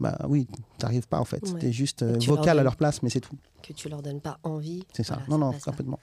[0.00, 1.40] bah oui, tu n'arrives pas en fait.
[1.58, 3.36] Tu es juste vocal à leur place, mais c'est tout.
[3.62, 4.84] Que tu leur donnes pas envie.
[4.92, 5.20] C'est ça.
[5.28, 6.00] non, non, complètement.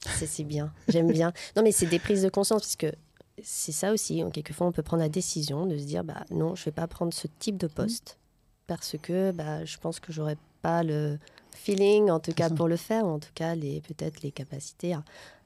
[0.00, 0.72] C'est bien.
[0.88, 1.32] J'aime bien.
[1.56, 2.96] Non, mais c'est des prises de conscience, puisque
[3.42, 4.22] c'est ça aussi.
[4.32, 6.86] Quelquefois, on peut prendre la décision de se dire bah, non, je ne vais pas
[6.86, 8.18] prendre ce type de poste
[8.66, 11.18] parce que bah, je pense que j'aurais pas le
[11.54, 14.94] feeling, en tout cas, pour le faire, ou en tout cas, peut-être les capacités.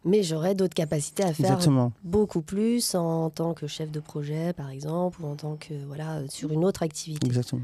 [0.05, 1.59] Mais j'aurais d'autres capacités à faire
[2.03, 6.23] beaucoup plus en tant que chef de projet, par exemple, ou en tant que, voilà,
[6.29, 7.27] sur une autre activité.
[7.27, 7.63] Exactement.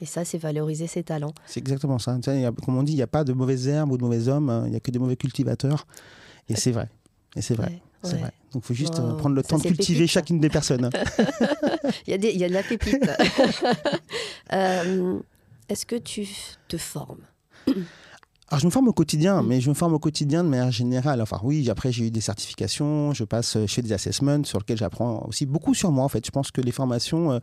[0.00, 1.32] Et ça, c'est valoriser ses talents.
[1.46, 2.18] C'est exactement ça.
[2.64, 4.62] comme on dit, il n'y a pas de mauvaises herbes ou de mauvais hommes, hein.
[4.66, 5.86] il n'y a que des mauvais cultivateurs.
[6.48, 6.88] Et c'est vrai.
[7.36, 7.80] Et c'est vrai.
[8.02, 8.32] c'est vrai.
[8.52, 10.90] Donc il faut juste euh, prendre le temps de cultiver chacune des personnes.
[12.06, 13.04] il, y a il y a de la pépite.
[14.54, 15.18] Euh,
[15.68, 16.26] est-ce que tu
[16.68, 17.20] te formes?
[18.50, 21.20] Alors, je me forme au quotidien, mais je me forme au quotidien de manière générale.
[21.20, 25.26] Enfin, oui, après, j'ai eu des certifications, je passe, chez des assessments sur lesquels j'apprends
[25.28, 26.24] aussi beaucoup sur moi, en fait.
[26.24, 27.38] Je pense que les formations, euh,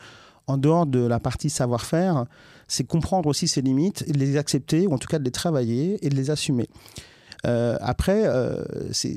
[0.48, 2.26] en dehors de la partie savoir-faire,
[2.68, 6.10] c'est comprendre aussi ses limites, les accepter, ou en tout cas de les travailler et
[6.10, 6.68] de les assumer.
[7.46, 8.64] Euh, après, euh,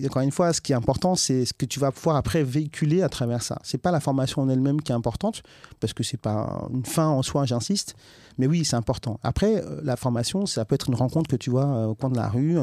[0.06, 3.02] encore une fois, ce qui est important, c'est ce que tu vas pouvoir après véhiculer
[3.02, 3.58] à travers ça.
[3.62, 5.42] C'est pas la formation en elle-même qui est importante,
[5.80, 7.94] parce que c'est pas une fin en soi, j'insiste.
[8.36, 9.18] Mais oui, c'est important.
[9.22, 12.16] Après, euh, la formation, ça peut être une rencontre que tu vois au coin de
[12.16, 12.56] la rue,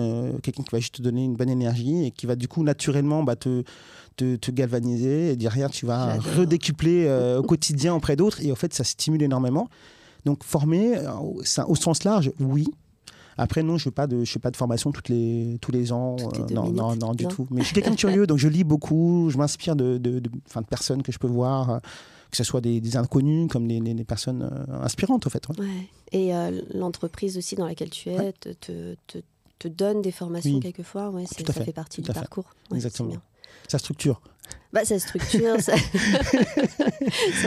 [0.43, 3.23] quelqu'un qui va juste te donner une bonne énergie et qui va du coup naturellement
[3.23, 3.63] bah, te,
[4.15, 8.41] te, galvaniser et rien, tu vas redécupler au quotidien auprès d'autres.
[8.41, 9.69] Et en fait, ça stimule énormément.
[10.25, 10.97] Donc former,
[11.67, 12.67] au sens large, oui,
[13.37, 16.15] après, non, je ne fais, fais, pas de formation toutes les, tous les ans.
[16.19, 17.47] Euh, non, non, non, du tout.
[17.51, 20.29] Mais je suis quelqu'un de curieux, donc je lis beaucoup, je m'inspire de, de, de,
[20.29, 21.87] de, personnes que je peux voir, que
[22.31, 24.49] que ce soit des, inconnus comme des, personnes
[24.81, 25.47] inspirantes, au fait.
[25.57, 25.89] Ouais.
[26.11, 26.31] Et
[26.73, 28.95] l'entreprise aussi dans laquelle tu es te, te,
[29.59, 31.09] te, donne des formations quelquefois.
[31.09, 32.53] Ouais, ça fait, partie du parcours.
[32.73, 33.15] Exactement.
[33.67, 34.21] Ça structure.
[34.71, 35.75] Bah, ça structure, ça...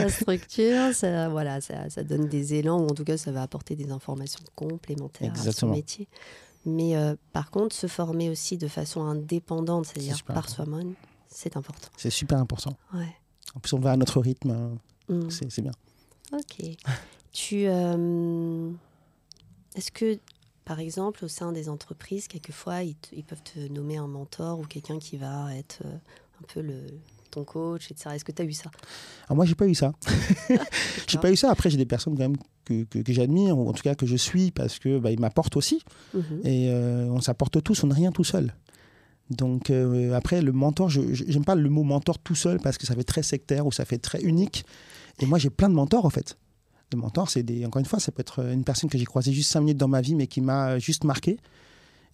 [0.09, 3.75] structure, ça, voilà, ça, ça, donne des élans, ou en tout cas, ça va apporter
[3.75, 6.07] des informations complémentaires à son métier.
[6.65, 10.95] Mais euh, par contre, se former aussi de façon indépendante, c'est-à-dire par soi-même,
[11.27, 11.87] c'est important.
[11.97, 12.75] C'est super important.
[12.93, 13.15] Ouais.
[13.55, 14.71] En plus, on va à notre rythme, hein.
[15.07, 15.29] mm.
[15.29, 15.71] c'est bien.
[16.33, 16.63] Ok.
[17.31, 18.71] tu, euh,
[19.75, 20.19] est-ce que,
[20.69, 24.65] par exemple, au sein des entreprises, quelquefois, ils, ils peuvent te nommer un mentor ou
[24.65, 26.85] quelqu'un qui va être euh, un peu le
[27.31, 28.11] ton coach, etc.
[28.13, 28.69] Est-ce que tu as eu ça?
[29.25, 29.93] Alors Moi, j'ai pas eu ça.
[31.07, 31.49] j'ai pas eu ça.
[31.49, 34.15] Après, j'ai des personnes quand même que, que, j'admire, ou en tout cas que je
[34.15, 35.81] suis, parce que bah, m'apportent aussi.
[36.13, 36.41] Mhm.
[36.43, 38.53] Et euh, on s'apporte tous, on n'est rien tout seul.
[39.31, 42.85] Donc euh, après, le mentor, je n'aime pas le mot mentor tout seul parce que
[42.85, 44.65] ça fait très sectaire ou ça fait très unique.
[45.19, 46.37] Et moi, j'ai plein de mentors en fait.
[46.91, 49.31] Le mentor, c'est des, encore une fois, ça peut être une personne que j'ai croisée
[49.31, 51.37] juste cinq minutes dans ma vie, mais qui m'a juste marqué.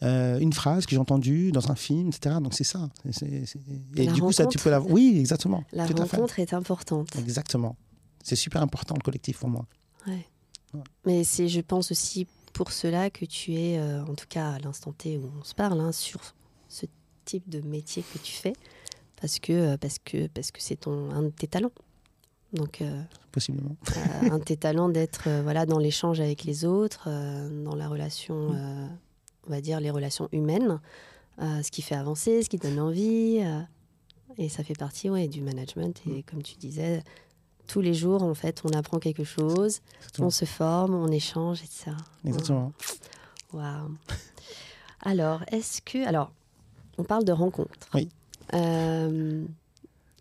[0.03, 2.35] Euh, une phrase que j'ai entendue dans un film, etc.
[2.41, 2.89] Donc c'est ça.
[3.95, 4.81] Et du coup, ça, tu peux la.
[4.81, 5.63] Oui, exactement.
[5.71, 7.15] La rencontre est importante.
[7.17, 7.75] Exactement.
[8.23, 9.65] C'est super important le collectif pour moi.
[10.07, 10.25] Ouais.
[11.05, 14.59] Mais c'est, je pense aussi pour cela que tu es, euh, en tout cas à
[14.59, 16.19] l'instant T où on se parle, hein, sur
[16.67, 16.85] ce
[17.23, 18.53] type de métier que tu fais,
[19.21, 21.71] parce que euh, parce que parce que c'est ton un de tes talents.
[22.55, 22.81] Donc
[23.31, 23.75] possiblement.
[24.21, 27.09] un de tes talents d'être voilà dans l'échange avec les autres,
[27.63, 28.51] dans la relation.
[28.51, 28.89] Mm
[29.47, 30.79] on va dire, les relations humaines,
[31.41, 33.39] euh, ce qui fait avancer, ce qui donne envie.
[33.41, 33.61] Euh,
[34.37, 36.01] et ça fait partie ouais, du management.
[36.09, 37.03] Et comme tu disais,
[37.67, 39.81] tous les jours, en fait, on apprend quelque chose,
[40.19, 41.91] on se forme, on échange, etc.
[42.25, 42.73] Exactement.
[43.53, 43.95] Waouh.
[45.01, 46.05] Alors, est-ce que.
[46.05, 46.31] Alors,
[46.97, 47.89] on parle de rencontres.
[47.93, 48.09] Oui.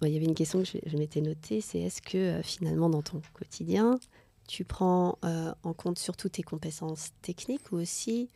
[0.03, 3.03] Euh, il y avait une question que je, m'étais notée c'est est-ce que finalement, dans
[3.03, 3.99] ton quotidien,
[4.49, 8.29] tu prends en compte surtout tes compétences techniques ou aussi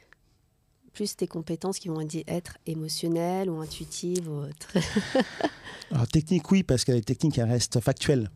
[0.92, 4.72] plus tes compétences qui vont être émotionnelles ou intuitives ou autres?
[5.90, 8.30] Alors, technique, oui, parce que les techniques, elles restent factuelles.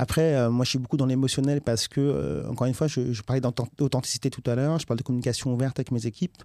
[0.00, 3.20] Après, euh, moi, je suis beaucoup dans l'émotionnel parce que, euh, encore une fois, je,
[3.22, 6.36] parlais d'authenticité tout à l'heure, je parle de communication ouverte avec mes équipes,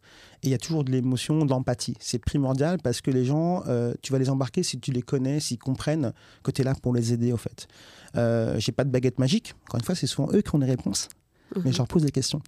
[0.42, 1.96] et il y a toujours de l'émotion, de l'empathie.
[2.00, 5.40] C'est primordial parce que les gens, euh, tu vas les embarquer si tu les connais,
[5.40, 7.68] s'ils comprennent que tu es là pour les aider, au fait.
[8.58, 9.54] J'ai pas de baguette magique.
[9.68, 11.08] Encore une fois, c'est souvent eux qui ont les réponses,
[11.64, 12.42] mais je leur pose des questions.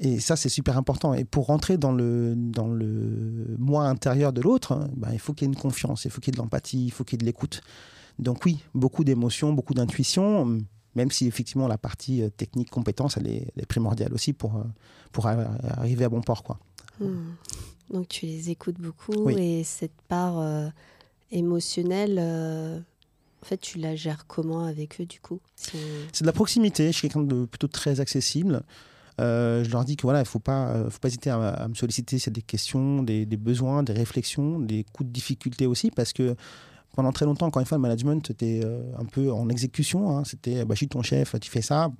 [0.00, 1.14] Et ça, c'est super important.
[1.14, 5.32] Et pour rentrer dans le, dans le moi intérieur de l'autre, hein, ben, il faut
[5.32, 7.14] qu'il y ait une confiance, il faut qu'il y ait de l'empathie, il faut qu'il
[7.14, 7.60] y ait de l'écoute.
[8.18, 10.58] Donc oui, beaucoup d'émotions, beaucoup d'intuition,
[10.94, 14.64] même si effectivement la partie euh, technique, compétence, elle est, primordiale aussi pour, euh,
[15.12, 16.42] pour arriver à bon port.
[16.42, 16.58] Quoi.
[17.00, 17.34] Hmm.
[17.90, 20.68] Donc tu les écoutes beaucoup et cette part euh,
[21.30, 22.82] émotionnelle...
[23.42, 25.38] En fait, tu la gères comment avec eux du coup?
[25.54, 26.86] C'est de la proximité.
[26.86, 28.62] Je suis quelqu'un de plutôt très accessible.
[29.20, 31.68] Euh, je leur dis que voilà, il ne faut pas, euh, faut pas hésiter à,
[31.68, 36.12] me solliciter c'est des questions, des, besoins, des réflexions, des coups de difficulté aussi, parce
[36.12, 36.34] que
[36.94, 40.16] pendant très longtemps, encore une fois, le management était euh, un peu en exécution.
[40.16, 40.22] Hein.
[40.24, 41.90] C'était, bah, je suis ton chef, tu fais ça.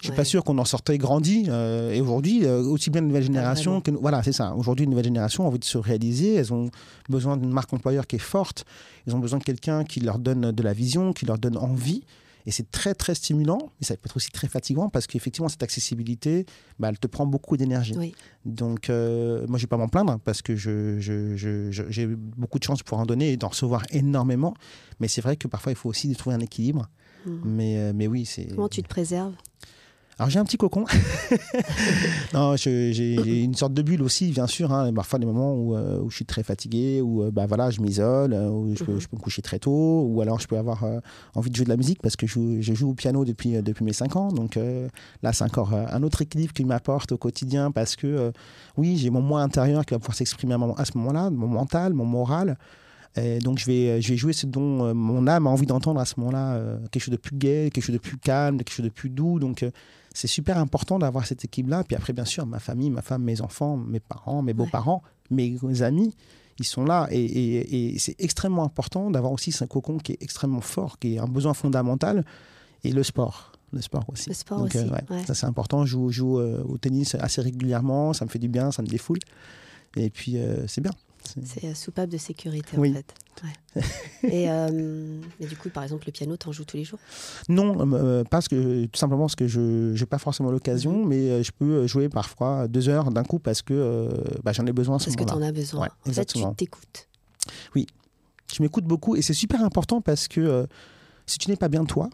[0.00, 1.48] Je suis pas sûr qu'on en sortait grandi.
[1.48, 4.54] et aujourd'hui, aussi bien de nouvelle génération que voilà, c'est ça.
[4.54, 6.36] Aujourd'hui, une nouvelle génération a envie de se réaliser.
[6.36, 6.70] Elles ont
[7.08, 8.64] besoin d'une marque employeur qui est forte.
[9.08, 12.04] Elles ont besoin de quelqu'un qui leur donne de la vision, qui leur donne envie.
[12.48, 15.62] Et c'est très, très stimulant, mais ça peut être aussi très fatigant parce qu'effectivement, cette
[15.62, 16.46] accessibilité,
[16.78, 17.94] bah, elle te prend beaucoup d'énergie.
[18.46, 22.58] Donc, euh, moi, je ne vais pas m'en plaindre parce que j'ai je, je, beaucoup
[22.58, 24.54] de chance pour en donner et d'en recevoir énormément.
[24.98, 26.88] Mais c'est vrai que parfois, il faut aussi trouver un équilibre.
[27.26, 27.30] Mmh.
[27.44, 28.46] Mais, euh, mais oui, c'est.
[28.46, 29.34] Comment tu te préserves?
[30.18, 30.84] Alors j'ai un petit cocon.
[32.34, 34.72] non, j'ai une sorte de bulle aussi, bien sûr.
[34.72, 37.70] Hein, parfois des moments où, euh, où, je suis très fatigué, où euh, bah, voilà,
[37.70, 39.00] je m'isole, euh, où je, peux, mhm.
[39.00, 40.84] je, peux, me coucher très tôt, ou alors je peux avoir
[41.36, 43.84] envie de jouer de la musique parce que je, je joue au piano depuis, depuis
[43.84, 44.32] mes 5 ans.
[44.32, 44.58] Donc
[45.22, 48.32] là, c'est encore un autre équilibre qui m'apporte au quotidien parce que
[48.76, 52.04] oui, j'ai mon moi intérieur qui va pouvoir s'exprimer à, ce moment-là, mon mental, mon
[52.04, 52.58] moral.
[53.16, 56.04] Et donc je vais, je vais jouer ce dont mon âme a envie d'entendre à
[56.04, 58.90] ce moment-là, quelque chose de plus gai, quelque chose de plus calme, quelque chose de
[58.90, 59.38] plus doux.
[59.38, 59.64] Donc
[60.14, 61.84] c'est super important d'avoir cette équipe-là.
[61.84, 65.82] Puis après, bien sûr, ma famille, ma femme, mes enfants, mes parents, mes beaux-parents, mes
[65.82, 66.14] amis,
[66.58, 67.08] ils sont là.
[67.10, 71.26] Et, c'est extrêmement important d'avoir aussi ce cocon qui est extrêmement fort, qui est un
[71.26, 72.24] besoin fondamental.
[72.84, 73.52] Et le sport.
[73.72, 74.30] Le sport aussi.
[74.30, 74.78] Le sport aussi.
[74.78, 75.84] Euh, ça, c'est important.
[75.84, 78.12] Je joue, joue euh, au tennis assez régulièrement.
[78.12, 79.18] Ça me fait du bien, ça me défoule.
[79.96, 80.92] Et puis, euh, c'est bien.
[81.44, 83.14] C'est soupape de sécurité en fait.
[84.24, 86.98] Et euh, mais du coup, par exemple, le piano, tu en joues tous les jours?
[87.48, 91.08] Non, euh, parce que tout simplement parce que je n'ai pas forcément l'occasion, mhm.
[91.08, 94.08] mais euh, je peux jouer parfois deux heures d'un coup parce que
[94.42, 94.98] bah, j'en ai besoin.
[94.98, 95.88] Parce que tu en as besoin.
[96.06, 97.08] en fait, tu t'écoutes.
[97.74, 97.86] Oui,
[98.52, 100.66] je m'écoute beaucoup et c'est super important parce que
[101.26, 102.10] si tu n'es pas bien toi,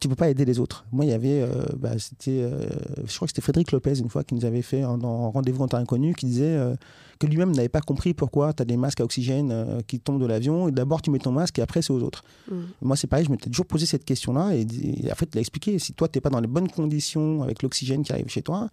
[0.00, 0.84] tu peux pas aider les autres.
[0.92, 2.68] Moi, il y avait, euh, bah, c'était, euh,
[3.06, 5.68] je crois que c'était Frédéric Lopez une fois qui nous avait fait un, rendez-vous en
[5.68, 6.74] terre inconnue, qui disait euh,
[7.18, 10.26] que lui-même n'avait pas compris pourquoi tu as des masques à oxygène qui tombent de
[10.26, 12.24] l'avion et d'abord tu mets ton masque et après c'est aux autres.
[12.50, 12.56] Mm.
[12.82, 14.66] Moi, c'est pareil, je m'étais toujours posé cette question-là et,
[15.10, 17.62] en fait, il a expliqué si toi, tu n'es pas dans les bonnes conditions avec
[17.62, 18.68] l'oxygène qui arrive chez toi,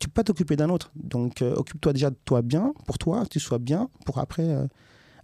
[0.00, 0.90] tu peux pas t'occuper d'un autre.
[0.96, 4.66] Donc, occupe-toi déjà de toi bien, pour toi, que tu sois bien, pour après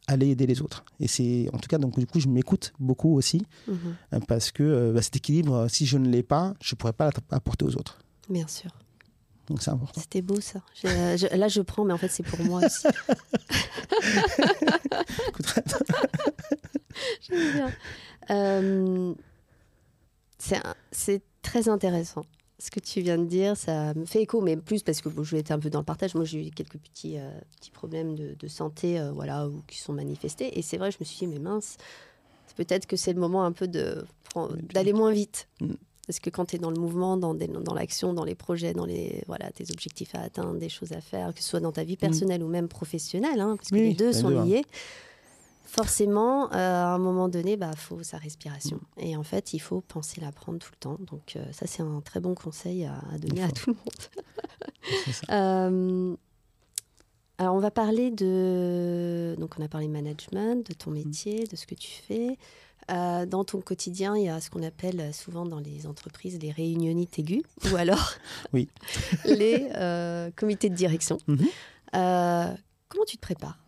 [0.06, 0.84] aller aider les autres.
[0.98, 3.96] Et c'est, en tout cas, donc du coup, je m'écoute beaucoup aussi, mhm.
[4.14, 6.76] euh, parce que euh, bah, cet équilibre, euh, si je ne l'ai pas, je ne
[6.76, 7.98] pourrais pas l'apporter aux autres.
[8.28, 8.70] Bien sûr.
[9.46, 10.00] Donc c'est important.
[10.00, 10.60] C'était beau ça.
[10.84, 12.86] là, je prends, mais en fait, c'est pour moi aussi.
[20.92, 22.24] c'est très intéressant
[22.61, 25.31] ce que tu viens de dire, ça me fait écho, mais plus parce que je
[25.31, 26.14] vais être un peu dans le partage.
[26.14, 29.92] Moi, j'ai eu quelques petits, euh, petits problèmes de, santé euh, voilà, ou, qui sont
[29.92, 30.59] manifestés.
[30.59, 31.79] Et c'est vrai, je me suis dit, mais mince,
[32.57, 35.49] peut-être que c'est le moment un peu d'aller moins vite.
[35.61, 35.73] Mm.
[36.07, 38.85] Parce que quand tu es dans le mouvement, dans, dans l'action, dans les projets, dans
[38.85, 41.85] les, voilà, tes objectifs à atteindre, des choses à faire, que ce soit dans ta
[41.85, 41.99] vie mm.
[41.99, 44.44] personnelle ou même professionnelle, hein, parce que les deux sont hein.
[44.44, 44.64] liés
[45.70, 48.80] forcément, euh, à un moment donné, bah, faut sa respiration.
[48.96, 50.98] Et en fait, il faut penser la prendre tout le temps.
[51.11, 53.85] Donc, euh, ça, c'est un très bon conseil à, donner à tout le monde.
[55.28, 56.16] Euh,
[57.37, 59.37] alors, on va parler de.
[59.38, 60.94] Donc, on a parlé management, de ton mm.
[60.94, 62.38] métier, de ce que tu fais.
[62.88, 67.18] dans ton quotidien, il y a ce qu'on appelle souvent dans les entreprises les réunionites
[67.18, 68.14] aiguës ou alors
[68.54, 68.68] oui.
[69.26, 69.68] les
[70.35, 71.18] comités de direction.
[71.28, 72.56] Mm-hmm.
[72.88, 73.59] comment tu te prépares?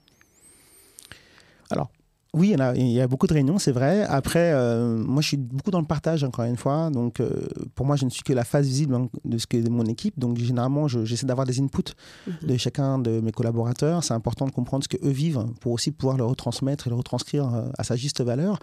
[2.34, 4.04] Oui, il y, a, il y, a, beaucoup de réunions, c'est vrai.
[4.04, 6.88] Après, euh, moi, je suis beaucoup dans le partage, encore une fois.
[6.88, 7.30] Donc, euh,
[7.74, 10.18] pour moi, je ne suis que la face visible de ce que de mon équipe.
[10.18, 11.92] Donc, généralement, j'essaie d'avoir des inputs
[12.26, 12.48] mhm.
[12.48, 14.02] de chacun de mes collaborateurs.
[14.02, 17.54] C'est important de comprendre ce qu'eux vivent pour aussi pouvoir le retransmettre et le retranscrire
[17.54, 18.58] euh, à sa juste valeur.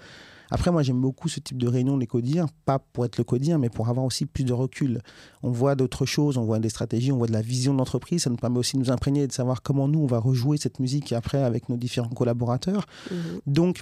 [0.52, 3.60] Après, moi, j'aime beaucoup ce type de réunion des codir, pas pour être le codir,
[3.60, 5.02] mais pour avoir aussi plus de recul.
[5.44, 8.24] On voit d'autres choses, on voit des stratégies, on voit de la vision de l'entreprise.
[8.24, 10.58] Ça nous permet aussi de nous imprégner et de savoir comment nous, on va rejouer
[10.58, 12.86] cette musique après avec nos différents collaborateurs.
[13.12, 13.18] Mhm.
[13.48, 13.82] Donc,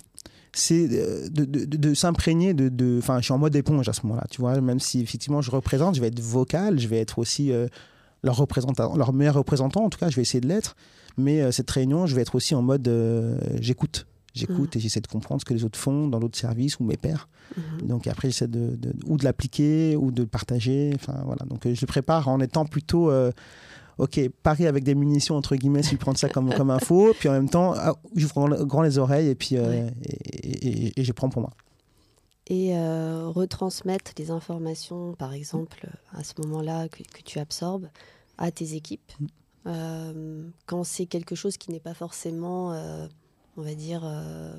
[0.54, 2.98] c'est euh, de, s'imprégner de...
[3.00, 5.52] Enfin, je suis en mode éponge à ce moment-là, tu vois, même si effectivement je
[5.52, 7.68] représente, je vais être vocal, je vais être aussi euh,
[8.24, 10.76] leur, représentant, leur meilleur représentant, en tout cas, je vais essayer de l'être.
[11.18, 12.90] Mais euh, cette réunion, je vais être aussi en mode
[13.60, 14.08] j'écoute.
[14.38, 14.78] J'écoute mm.
[14.78, 17.28] et j'essaie de comprendre ce que les autres font dans d'autres services ou mes pairs.
[17.58, 17.88] Mm-hmm.
[17.88, 20.92] Donc après, j'essaie de, ou de l'appliquer ou de le partager.
[20.96, 21.46] Enfin, voilà.
[21.46, 23.10] Donc euh, je le prépare en étant plutôt.
[23.10, 23.32] Euh,
[23.98, 27.30] ok, Paris avec des munitions, entre guillemets, si je prends ça comme, comme info, puis
[27.30, 31.42] en même temps, ah, j'ouvre grand, les oreilles et puis euh, et, je prends pour
[31.42, 31.52] moi.
[32.50, 37.90] Et retransmettre les informations, par exemple, à ce moment-là, que, que, tu absorbes
[38.38, 40.52] à tes équipes, mm.
[40.66, 42.72] quand c'est quelque chose qui n'est pas forcément
[43.58, 44.54] on va dire, euh,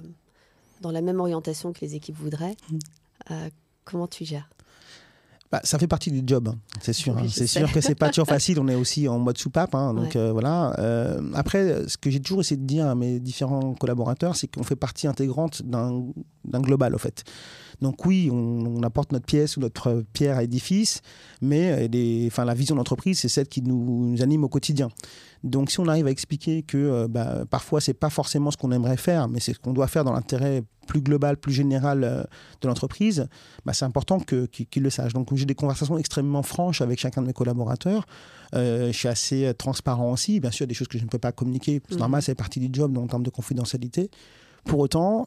[0.80, 2.56] dans la même orientation que les équipes voudraient.
[2.70, 2.78] Mm.
[3.30, 3.48] Euh,
[3.84, 4.48] comment tu gères?
[5.50, 7.16] Bah, ça fait partie du job, hein, c'est sûr.
[7.16, 7.26] Hein.
[7.30, 8.60] C'est sûr que c'est pas toujours facile.
[8.60, 10.76] On est aussi en mode soupape, hein, donc euh, voilà.
[11.34, 14.76] après, ce que j'ai toujours essayé de dire à mes différents collaborateurs, c'est qu'on fait
[14.76, 17.24] partie intégrante d'un global, au fait.
[17.80, 21.02] Donc oui, on, apporte notre pièce ou notre pierre à l'édifice,
[21.40, 21.88] mais
[22.26, 24.88] enfin, la vision d'entreprise, c'est celle qui nous, anime au quotidien.
[25.44, 28.72] Donc si on arrive à expliquer que euh, bah, parfois c'est pas forcément ce qu'on
[28.72, 32.24] aimerait faire, mais c'est ce qu'on doit faire dans l'intérêt plus global, plus général euh,
[32.60, 33.28] de l'entreprise,
[33.64, 35.12] bah, c'est important qu'ils le sachent.
[35.12, 38.06] Donc j'ai des conversations extrêmement franches avec chacun de mes collaborateurs.
[38.54, 40.40] Euh, je suis assez transparent aussi.
[40.40, 41.98] Bien sûr, des choses que je ne peux pas communiquer, c'est mmh.
[41.98, 44.10] normal, c'est partie du job en termes de confidentialité.
[44.64, 45.26] Pour autant,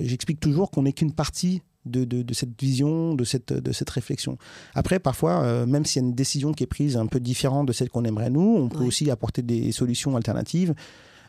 [0.00, 4.38] j'explique toujours qu'on n'est qu'une partie de, cette vision, de cette, de cette réflexion.
[4.74, 7.66] Après, parfois, euh, même s'il y a une décision qui est prise un peu différente
[7.66, 10.74] de celle qu'on aimerait nous, on peut aussi apporter des solutions alternatives.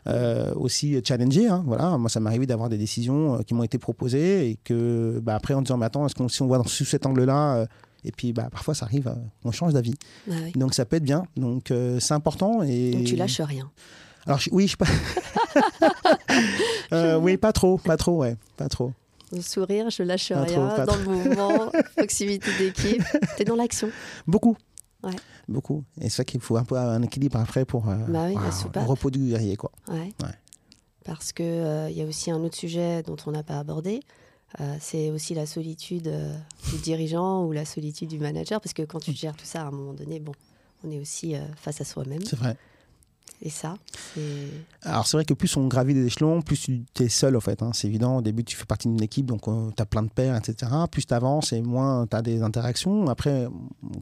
[0.08, 1.48] Euh, aussi challenger.
[1.48, 1.98] Hein, voilà.
[1.98, 5.34] Moi, ça m'est arrivé d'avoir des décisions euh, qui m'ont été proposées et que, bah,
[5.34, 7.66] après, en disant, mais attends, est-ce qu'on, si on voit sous cet angle-là,
[8.04, 9.96] et puis, bah, parfois, ça arrive, on change d'avis.
[10.28, 11.24] Bah Donc, ça peut être bien.
[11.36, 12.62] Donc, c'est important.
[12.62, 12.92] Et...
[12.92, 13.68] Donc, tu lâches rien.
[14.26, 14.76] Alors, oui, je...
[17.18, 18.92] oui, pas trop, pas trop, ouais, pas trop
[19.40, 23.02] sourire, je lâche rien, dans le mouvement, proximité d'équipe.
[23.36, 23.90] Tu es dans l'action.
[24.26, 24.56] Beaucoup.
[25.48, 25.84] Beaucoup.
[26.00, 29.28] Et c'est ça qu'il faut un peu un équilibre après pour euh, bah repos du
[29.28, 29.56] guerrier.
[29.56, 29.70] Quoi.
[31.04, 34.00] Parce qu'il euh, y a aussi un autre sujet dont on n'a pas abordé.
[34.60, 36.12] Euh, c'est aussi la solitude
[36.70, 38.60] du dirigeant ou la solitude du manager.
[38.60, 40.32] Parce que quand tu gères tout ça, à un moment donné, bon,
[40.84, 42.24] on est aussi face à soi-même.
[42.24, 42.56] C'est vrai.
[43.42, 43.74] Et ça,
[44.82, 47.62] Alors, c'est vrai que plus on gravit des échelons, plus tu es seul, en fait.
[47.62, 47.70] Hein.
[47.74, 48.16] C'est évident.
[48.16, 50.72] Au début, tu fais partie d'une équipe, donc euh, tu as plein de pairs, etc.
[50.90, 53.08] Plus tu avances et moins tu as des interactions.
[53.08, 53.46] Après,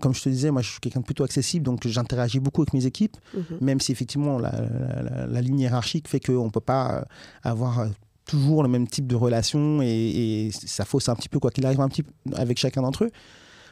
[0.00, 2.74] comme je te disais, moi, je suis quelqu'un de plutôt accessible, donc j'interagis beaucoup avec
[2.74, 3.58] mes équipes, mhm.
[3.60, 7.04] même si effectivement, la, ligne hiérarchique fait qu'on ne peut pas
[7.42, 7.88] avoir
[8.24, 11.80] toujours le même type de relation et, ça fausse un petit peu quoi qu'il arrive
[11.80, 13.10] un petit avec chacun d'entre eux.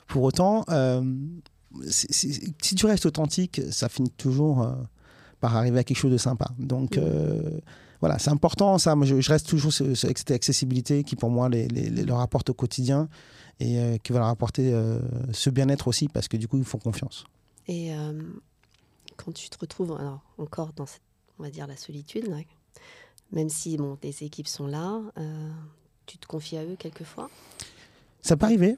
[0.08, 1.02] Pour autant, euh,
[1.86, 4.74] si tu restes authentique, ça finit toujours euh,
[5.42, 6.48] par arriver à quelque chose de sympa.
[6.58, 7.60] Donc mmh.
[8.00, 8.94] voilà, c'est important ça.
[8.94, 13.08] Moi, je, reste toujours avec cette accessibilité qui pour moi les, leur apporte au quotidien
[13.60, 14.74] et qui va leur apporter
[15.32, 17.24] ce bien-être aussi parce que du coup ils font confiance.
[17.68, 17.92] Et
[19.16, 21.02] quand tu te retrouves alors, encore dans cette,
[21.38, 22.28] on va dire, la solitude,
[23.32, 25.50] même si bon, tes équipes sont là, euh,
[26.06, 27.30] tu te confies à eux quelquefois?
[28.20, 28.76] Ça peut arriver.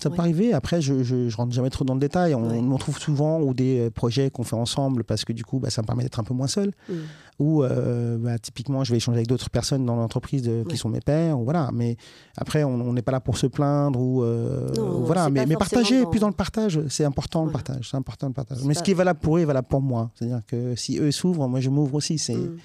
[0.00, 0.52] Ça peut arriver.
[0.52, 2.34] Après, je, je, rentre jamais trop dans le détail.
[2.34, 5.70] On, trouve souvent ou des euh, projets qu'on fait ensemble parce que du coup, bah,
[5.70, 6.72] ça me permet d'être un peu moins seul.
[6.88, 6.94] Mm.
[7.38, 11.00] Ou euh, bah, typiquement, je vais échanger avec d'autres personnes dans l'entreprise qui sont mes
[11.00, 11.38] pairs.
[11.38, 11.70] voilà.
[11.72, 11.96] Mais
[12.36, 15.30] après, on n'est pas là pour se plaindre ou euh, voilà.
[15.30, 17.88] Mais, mais partager, plus dans le partage, c'est important le partage.
[17.90, 18.62] C'est important le partage.
[18.64, 20.10] Mais ce qui est valable pour eux est valable pour moi.
[20.14, 22.18] C'est-à-dire que si eux s'ouvrent, moi je m'ouvre aussi.
[22.18, 22.58] C'est mm.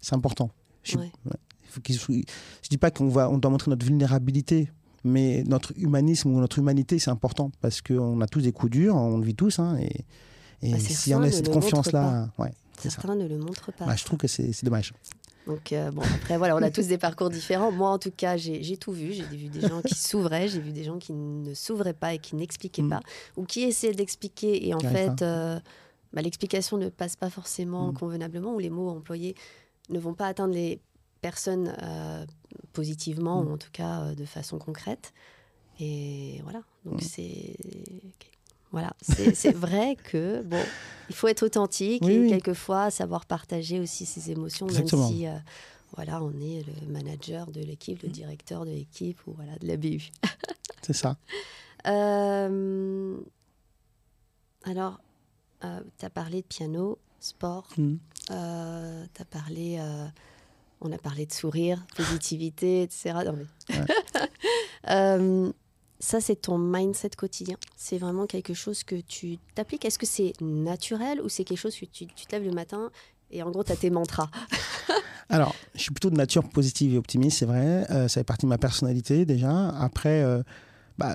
[0.00, 0.50] c'est important.
[0.82, 1.04] Je, ne
[1.76, 4.70] je dis pas qu'on va, on doit montrer notre vulnérabilité
[5.04, 8.96] mais notre humanisme ou notre humanité, c'est important parce qu'on a tous des coups durs,
[8.96, 9.58] on le vit tous.
[9.58, 10.04] Hein, et,
[10.62, 12.28] et bah, si on a cette confiance-là.
[12.38, 13.86] Ouais, Certains ne le montrent pas.
[13.86, 14.92] Bah, je trouve que c'est dommage.
[15.46, 17.72] Donc, euh, bon, après, voilà, on a tous des parcours différents.
[17.72, 19.12] Moi, en tout cas, j'ai tout vu.
[19.12, 22.18] J'ai vu des gens qui s'ouvraient, j'ai vu des gens qui ne s'ouvraient pas et
[22.18, 22.90] qui n'expliquaient mm.
[22.90, 23.00] pas,
[23.36, 24.68] ou qui essayaient d'expliquer.
[24.68, 25.58] Et en fait, euh,
[26.12, 27.94] bah, l'explication ne passe pas forcément mm.
[27.94, 29.34] convenablement, ou les mots employés
[29.88, 30.80] ne vont pas atteindre les
[31.20, 32.24] personnes euh,
[32.72, 33.52] positivement, ou mm.
[33.52, 35.12] en tout cas euh, de façon concrète.
[35.78, 37.04] Et voilà, donc mm.
[37.04, 37.56] c'est
[38.72, 40.62] voilà, c'est vrai que bon,
[41.08, 45.34] il faut être authentique et quelquefois savoir partager aussi ses émotions, même si euh,
[45.96, 48.12] voilà, on est le manager de l'équipe, le mm.
[48.12, 50.10] directeur de l'équipe ou voilà de la BU.
[50.82, 51.16] c'est ça.
[54.64, 55.00] alors,
[55.60, 59.80] tu as parlé de piano, sport, tu as parlé
[60.80, 63.14] on a parlé de sourire, positivité, etc.
[64.88, 65.52] Euh,
[66.00, 67.56] ça, c'est ton mindset quotidien.
[67.76, 69.84] C'est vraiment quelque chose que tu t'appliques.
[69.84, 72.90] Est-ce que c'est naturel ou c'est quelque chose que tu, te lèves le matin
[73.30, 74.30] et en gros, tu as tes mantras?
[75.28, 77.86] Alors, je suis plutôt de nature positive et optimiste, c'est vrai.
[77.90, 79.68] Euh, ça fait partie de ma personnalité déjà.
[79.68, 80.42] Après, euh,
[81.00, 81.14] bah,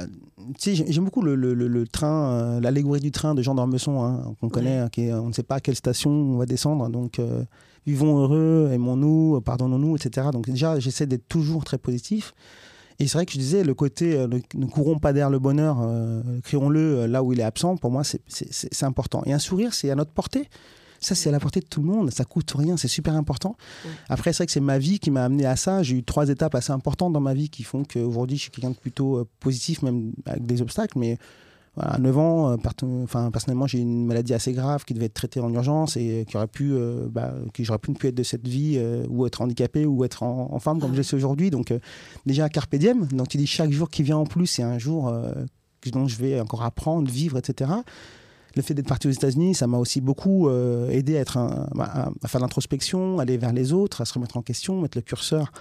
[0.61, 5.11] j'aime beaucoup le, train, l'allégorie du train de Jean d'Ormesson, hein, qu'on connaît, hein, qui
[5.11, 6.89] on ne sait pas à quelle station on va descendre.
[6.89, 7.21] Donc,
[7.85, 10.27] vivons heureux, aimons-nous, pardonnons-nous, etc.
[10.33, 12.33] Donc déjà, j'essaie d'être toujours très positif.
[12.99, 15.79] Et c'est vrai que je disais, le côté euh, ne courons pas derrière le bonheur,
[15.81, 19.23] euh, crions-le euh, là où il est absent, pour moi, c'est important.
[19.25, 20.49] Et un sourire, c'est à notre portée.
[21.05, 22.11] Ça, c'est à la portée de tout le monde.
[22.11, 22.77] Ça coûte rien.
[22.77, 23.55] C'est super important.
[24.09, 25.83] Après, c'est vrai que c'est ma vie qui m'a amené à ça.
[25.83, 28.71] J'ai eu trois étapes assez importantes dans ma vie qui font qu'aujourd'hui, je suis quelqu'un
[28.71, 30.97] de plutôt positif, même avec des obstacles.
[30.97, 31.17] Mais
[31.77, 32.55] à 9 ans, euh,
[33.03, 36.37] enfin, personnellement, j'ai une maladie assez grave qui devait être traitée en urgence et qui
[36.37, 39.25] aurait pu, euh, bah, qui j'aurais pu ne plus être de cette vie euh, ou
[39.25, 41.49] être handicapé ou être en, femme comme je suis aujourd'hui.
[41.49, 41.73] Donc,
[42.25, 43.07] déjà, carpe diem.
[43.07, 45.13] Donc, tu dis chaque jour qui vient en plus, c'est un jour
[45.91, 47.71] dont je vais encore apprendre, vivre, etc.
[48.55, 51.37] Le fait d'être parti aux États-Unis, ça m'a aussi beaucoup aidé à, être
[51.75, 55.01] bah, à faire l'introspection, aller vers les autres, à se remettre en question, mettre le
[55.01, 55.51] curseur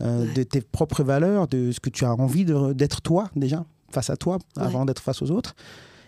[0.00, 4.16] de tes propres valeurs, de ce que tu as envie d'être toi déjà face à
[4.16, 5.56] toi avant d'être face aux autres.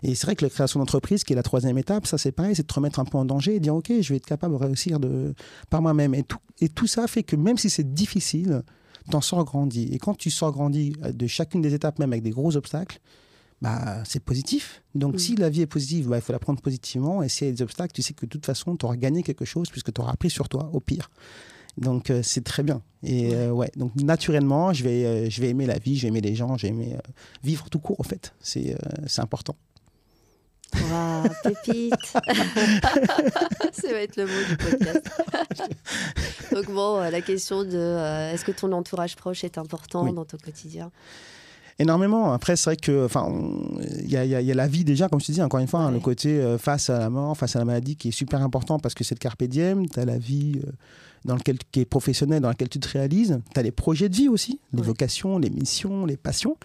[0.03, 2.57] Et c'est vrai que la création d'entreprise, qui est la troisième étape, ça c'est pareil,
[2.57, 4.55] c'est de te remettre un peu en danger et dire ok, je vais être capable
[4.55, 5.35] de réussir de,
[5.69, 6.15] par moi-même.
[6.15, 8.63] Et tout, et tout ça fait que même si c'est difficile,
[9.11, 9.89] t'en sors grandi.
[9.93, 13.01] Et quand tu sors grandi de chacune des étapes, même avec des gros obstacles,
[13.63, 14.83] bah, c'est positif.
[14.95, 15.19] Donc, mm.
[15.19, 17.23] si la vie est positive, bah, il faut la prendre positivement.
[17.23, 19.23] Et s'il y a des obstacles, tu sais que de toute façon, tu auras gagné
[19.23, 21.11] quelque chose puisque tu auras appris sur toi, au pire.
[21.77, 22.83] Donc euh, c'est très bien.
[23.03, 26.09] Et euh, ouais, donc naturellement, je vais, euh, je vais aimer la vie, je vais
[26.09, 26.97] aimer les gens, je vais aimer
[27.43, 28.35] vivre tout court, en fait.
[28.41, 28.77] C'est
[29.19, 29.57] important.
[30.75, 31.95] Waouh, pépite
[33.73, 35.11] Ça va être le mot du podcast.
[36.53, 40.93] donc bon, la question de est-ce que ton entourage proche est important dans ton quotidien?
[41.81, 42.33] Énormément.
[42.33, 43.27] Après, c'est vrai que, enfin,
[44.01, 46.01] il y, a, la vie déjà, comme je te dis, encore une fois, hein, le
[46.01, 49.03] côté face à la mort, face à la maladie, qui est super important parce que
[49.03, 49.89] c'est le carpe diem.
[49.89, 50.61] Tu as la vie
[51.25, 53.41] dans lequel, qui est professionnel, dans lequel tu te réalises.
[53.53, 56.57] Tu as les projets de vie aussi, les vocations, les missions, les passions.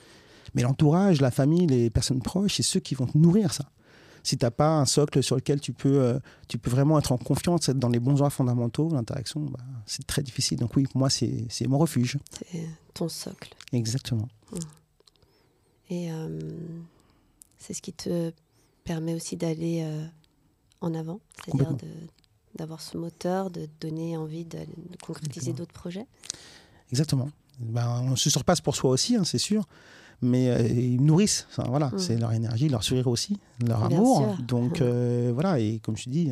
[0.53, 3.65] Mais l'entourage, la famille, les personnes proches, c'est ceux qui vont te nourrir ça.
[4.23, 7.11] Si tu n'as pas un socle sur lequel tu peux, euh, tu peux vraiment être
[7.11, 10.57] en confiance, être dans les bons droits fondamentaux, l'interaction, bah, c'est très difficile.
[10.57, 12.17] Donc oui, pour moi, c'est mon refuge.
[12.31, 13.53] C'est ton socle.
[13.71, 14.27] Exactement.
[15.89, 16.39] Et euh,
[17.57, 18.31] c'est ce qui te
[18.83, 20.05] permet aussi d'aller euh,
[20.81, 21.87] en avant, c'est-à-dire de,
[22.55, 24.59] d'avoir ce moteur, de donner envie de,
[25.01, 26.05] concrétiser d'autres projets
[26.91, 27.29] Exactement.
[27.59, 29.65] Ben, on se surpasse pour soi aussi, hein, c'est sûr.
[30.21, 31.99] Mais euh, ils nourrissent, voilà, mm.
[31.99, 34.37] c'est leur énergie, leur sourire aussi, leur amour.
[34.39, 36.31] Donc euh, voilà, et comme je dis,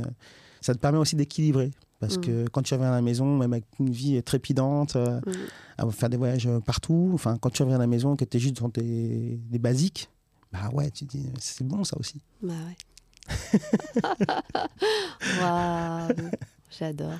[0.61, 1.71] ça te permet aussi d'équilibrer.
[2.07, 2.21] Parce Mm.
[2.21, 5.31] que quand tu reviens à la maison, même avec une vie trépidante, euh, Mm.
[5.77, 8.39] à faire des voyages partout, enfin, quand tu reviens à la maison, que tu es
[8.39, 10.09] juste dans tes, des basiques,
[10.51, 12.21] bah ouais, tu te dis, c'est bon ça aussi.
[12.41, 12.77] Bah ouais.
[15.39, 16.29] Waouh,
[16.77, 17.19] j'adore.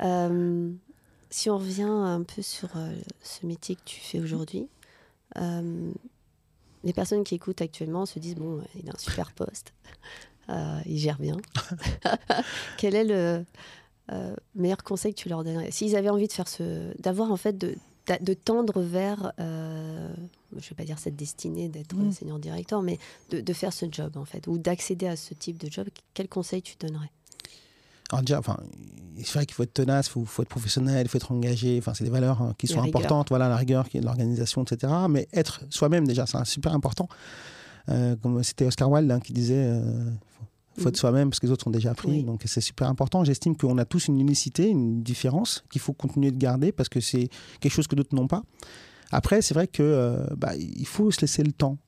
[0.00, 0.70] Euh,
[1.30, 4.68] si on revient un peu sur euh, ce métier que tu fais aujourd'hui,
[5.38, 5.90] euh,
[6.82, 9.72] les personnes qui écoutent actuellement se disent bon, il a un super poste,
[10.48, 11.36] euh, il gère bien.
[12.76, 13.44] Quel est le
[14.12, 17.36] euh, meilleur conseil que tu leur donnerais S'ils avaient envie de faire ce, d'avoir en
[17.36, 17.74] fait de,
[18.20, 20.12] de tendre vers, euh,
[20.56, 22.12] je vais pas dire cette destinée d'être Mm.
[22.12, 22.98] senior directeur, mais
[23.30, 26.28] de, de faire ce job en fait, ou d'accéder à ce type de job, quel
[26.28, 27.10] conseil tu donnerais?
[28.10, 28.58] Alors déjà, enfin,
[29.16, 31.78] c'est vrai qu'il faut être tenace, il faut, faut être professionnel, il faut être engagé.
[31.78, 33.00] Enfin, c'est des valeurs hein, qui La sont rigueur.
[33.00, 33.30] importantes.
[33.30, 34.92] Voilà, la rigueur, l'organisation, etc.
[35.08, 37.08] Mais être soi-même déjà, c'est super important.
[37.88, 40.44] Euh, comme c'était Oscar Wilde hein, qui disait, euh, faut,
[40.76, 41.00] faut être Mhm.
[41.00, 42.10] soi-même parce que les autres ont déjà appris.
[42.10, 42.22] Oui.
[42.24, 43.24] Donc c'est super important.
[43.24, 47.00] J'estime qu'on a tous une unicité, une différence qu'il faut continuer de garder parce que
[47.00, 47.28] c'est
[47.60, 48.42] quelque chose que d'autres n'ont pas.
[49.10, 51.78] Après, c'est vrai que euh, bah, il faut se laisser le temps.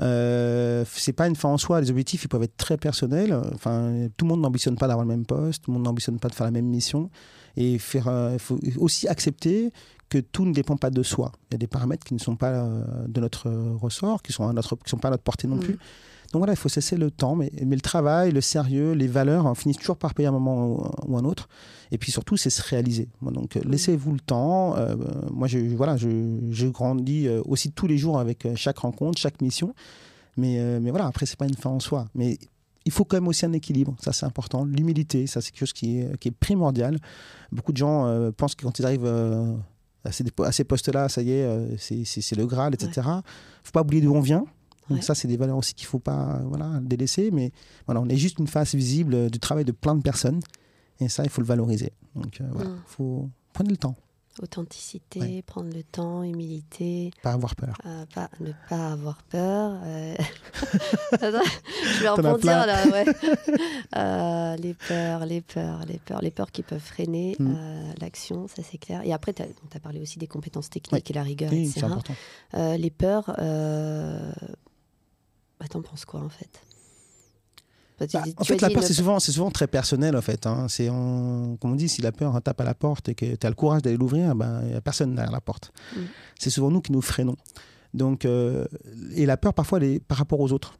[0.00, 1.80] Euh, c'est pas une fin en soi.
[1.80, 3.32] Les objectifs, ils peuvent être très personnels.
[3.54, 6.28] Enfin, tout le monde n'ambitionne pas d'avoir le même poste, tout le monde n'ambitionne pas
[6.28, 7.10] de faire la même mission.
[7.56, 9.70] Et faire, euh, il faut aussi accepter
[10.08, 11.30] que tout ne dépend pas de soi.
[11.50, 13.48] Il y a des paramètres qui ne sont pas euh, de notre
[13.80, 15.60] ressort, qui sont à notre, qui sont pas à notre portée non Mm.
[15.60, 15.78] plus.
[16.34, 19.46] Donc voilà, il faut cesser le temps, mais, mais le travail, le sérieux, les valeurs
[19.46, 21.48] hein, finissent toujours par payer un moment ou, ou un autre.
[21.92, 23.08] Et puis surtout, c'est se réaliser.
[23.22, 24.76] Donc euh, laissez-vous le temps.
[24.76, 24.96] Euh,
[25.30, 26.08] moi, je, voilà, je,
[26.50, 29.74] je grandis euh, aussi tous les jours avec euh, chaque rencontre, chaque mission.
[30.36, 32.08] Mais, euh, mais voilà, après, c'est pas une fin en soi.
[32.16, 32.36] Mais
[32.84, 34.64] il faut quand même aussi un équilibre, ça c'est important.
[34.64, 36.98] L'humilité, ça c'est quelque chose qui est, qui est primordial.
[37.52, 39.54] Beaucoup de gens euh, pensent que quand ils arrivent euh,
[40.04, 42.90] à ces, postes-là, ça y est, euh, c'est le Graal, etc.
[42.96, 43.22] Il ne
[43.62, 44.44] faut pas oublier d'où on vient.
[44.88, 45.02] Donc Ouais.
[45.04, 47.30] ça, c'est des valeurs aussi qu'il ne faut pas voilà, délaisser.
[47.30, 47.52] Mais
[47.86, 50.40] voilà, on est juste une face visible du travail de plein de personnes.
[51.00, 51.92] Et ça, il faut le valoriser.
[52.14, 52.82] Donc euh, voilà, Mm.
[52.86, 53.94] faut prendre le temps,
[54.42, 55.42] Authenticité, Ouais.
[55.46, 57.76] prendre le temps, humilité, pas avoir peur.
[57.86, 59.78] euh, pas, ne pas avoir peur.
[59.84, 60.14] euh.
[61.12, 63.04] Je vais rebondir là, ouais.
[63.96, 67.54] Euh, les peurs, les peurs, les peurs, les peurs qui peuvent freiner Mm.
[67.56, 69.02] euh, l'action, ça c'est clair.
[69.04, 71.86] Et après, tu as, parlé aussi des compétences techniques et la rigueur, Oui, etc.
[72.76, 73.30] les peurs.
[75.64, 76.60] Bah, t'en penses quoi en fait?
[77.98, 80.20] Bah, tu- Bah, tu en fait, la peur, ne c'est souvent, souvent très personnel, en
[80.20, 80.46] fait.
[80.46, 80.66] hein.
[80.68, 83.46] C'est, en- comme on dit, si la peur tape à la porte et que tu
[83.46, 85.72] as le courage d'aller l'ouvrir, ben, il n'y a personne derrière la porte.
[85.96, 86.00] Mm.
[86.38, 87.36] C'est souvent nous qui nous freinons.
[87.94, 88.66] Donc, euh,
[89.14, 90.74] et la peur, parfois, elle est par rapport aux autres.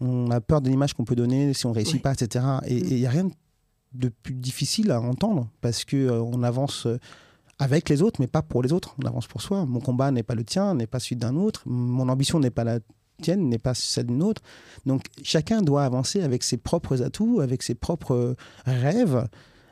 [0.00, 2.00] On a peur de l'image qu'on peut donner si on réussit Oui.
[2.00, 2.44] pas, etc.
[2.66, 2.86] Et Mm.
[2.88, 3.28] il n'y a rien
[3.94, 6.98] de plus difficile à entendre parce que euh, on avance euh,
[7.58, 8.94] avec les autres, mais pas pour les autres.
[9.02, 9.66] On avance pour soi.
[9.66, 11.62] Mon combat n'est pas le tien, n'est pas celui d'un autre.
[11.66, 12.78] Mon ambition n'est pas la
[13.22, 14.42] tienne, n'est pas celle d'une autre.
[14.86, 19.26] Donc chacun doit avancer avec ses propres atouts, avec ses propres rêves.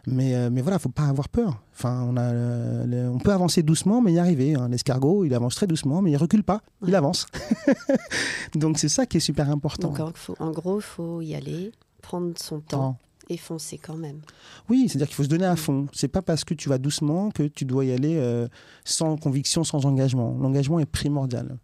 [0.08, 1.60] Mais, euh, mais voilà, faut pas avoir peur.
[1.74, 4.54] Enfin, on, a, euh, le- on peut avancer doucement, mais y arriver.
[4.54, 4.68] hein.
[4.68, 7.26] L'escargot, il avance très doucement, mais il recule pas, il avance.
[8.54, 9.88] Donc c'est ça qui est super important.
[9.88, 11.72] Donc en, faut- en gros, il faut y aller,
[12.02, 12.98] prendre son temps Temps.
[13.28, 14.20] et foncer quand même.
[14.68, 15.58] Oui, c'est-à-dire qu'il faut se donner à Mm.
[15.58, 15.86] fond.
[15.92, 18.46] C'est pas parce que tu vas doucement que tu dois y aller euh,
[18.84, 20.36] sans conviction, sans engagement.
[20.40, 21.58] L'engagement est primordial.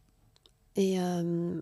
[0.77, 1.61] Et euh,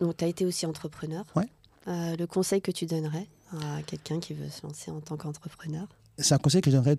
[0.00, 1.24] donc, tu as été aussi entrepreneur.
[1.36, 1.48] Ouais.
[1.88, 5.86] Euh, le conseil que tu donnerais à quelqu'un qui veut se lancer en tant qu'entrepreneur?
[6.18, 6.96] C'est un conseil que je donnerais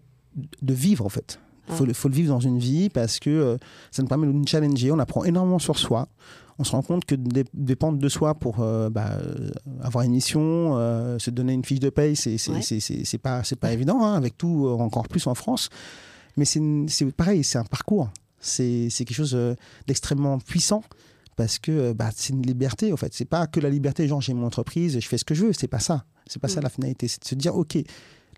[0.61, 1.39] de vivre en fait.
[1.69, 1.87] Il faut, Ah.
[1.87, 3.57] le- faut le vivre dans une vie parce que euh,
[3.91, 4.91] ça nous permet de nous challenger.
[4.91, 6.07] On apprend énormément sur soi.
[6.59, 9.17] On se rend compte que dé- dépendre de soi pour euh, bah,
[9.81, 13.17] avoir une mission, euh, se donner une fiche de paye, c'est Ouais.
[13.21, 15.69] pas, pas évident, hein, avec tout, encore plus en France.
[16.37, 18.09] Mais c'est pareil, c'est un parcours.
[18.39, 19.37] C'est quelque chose
[19.87, 20.83] d'extrêmement puissant
[21.35, 23.13] parce que euh, bah, c'est une liberté en fait.
[23.13, 25.53] C'est pas que la liberté, genre j'ai mon entreprise, je fais ce que je veux.
[25.53, 26.05] C'est pas ça.
[26.27, 26.63] C'est pas ça Mm.
[26.63, 27.07] la finalité.
[27.07, 27.77] C'est de se dire, ok,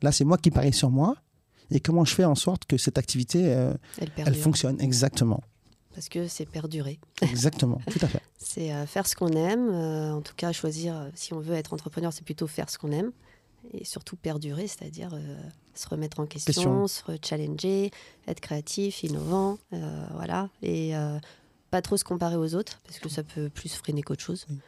[0.01, 1.15] là c'est moi qui parie sur moi
[1.71, 3.73] et comment je fais en sorte que cette activité euh,
[4.17, 4.79] Elle fonctionne?
[4.81, 5.41] Exactement,
[5.93, 6.99] Parce que c'est perdurer.
[7.21, 8.21] exactement, tout à fait.
[8.37, 9.69] C'est euh, faire ce qu'on aime.
[9.69, 12.91] euh, en tout cas, choisir, si on veut être entrepreneur, c'est plutôt faire ce qu'on
[12.91, 13.11] aime.
[13.73, 15.37] Et surtout perdurer, c'est-à-dire euh,
[15.73, 16.87] se remettre en question, Question.
[16.87, 17.89] se challenger,
[18.27, 19.57] être créatif, innovant.
[20.13, 20.49] voilà.
[20.61, 20.93] Et
[21.76, 24.45] pas trop se comparer aux autres, parce que ça peut plus freiner qu'autre chose.
[24.49, 24.59] Oui.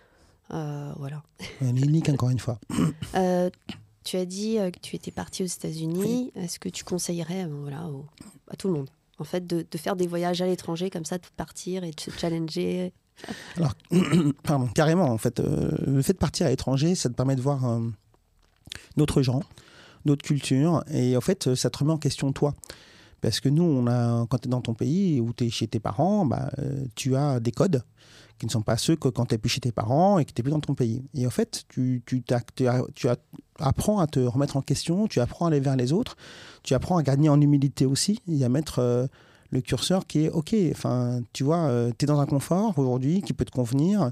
[0.51, 1.23] Euh, voilà.
[1.61, 2.59] Unique encore une fois.
[3.15, 3.49] Euh,
[4.03, 6.33] tu as dit euh, que tu étais parti aux États-Unis.
[6.35, 8.05] Est-ce que tu conseillerais euh, voilà, au-
[8.51, 8.89] à tout le monde
[9.19, 11.99] en fait, de, de faire des voyages à l'étranger comme ça, de partir et de
[11.99, 12.91] se challenger?
[13.55, 13.73] Alors,
[14.43, 17.41] pardon, carrément, en fait, euh, le fait de partir à l'étranger, ça te permet de
[17.41, 17.79] voir euh,
[18.97, 19.41] d'autres gens,
[20.05, 22.53] d'autres cultures, et en fait, ça te remet en question toi.
[23.21, 25.67] Parce que nous, on a, quand tu es dans ton pays ou tu es chez
[25.67, 27.83] tes parents, bah, euh, tu as des codes
[28.37, 30.31] qui ne sont pas ceux que quand tu n'es plus chez tes parents et que
[30.31, 31.03] tu n'es plus dans ton pays.
[31.15, 33.07] Et en fait, tu, tu, tu
[33.59, 36.15] apprends à te remettre en question, tu apprends à aller vers les autres,
[36.61, 39.07] tu apprends à gagner en humilité aussi et à mettre euh,
[39.49, 40.55] le curseur qui est OK.
[40.71, 44.11] Enfin, tu vois, tu es dans un confort aujourd'hui qui peut te convenir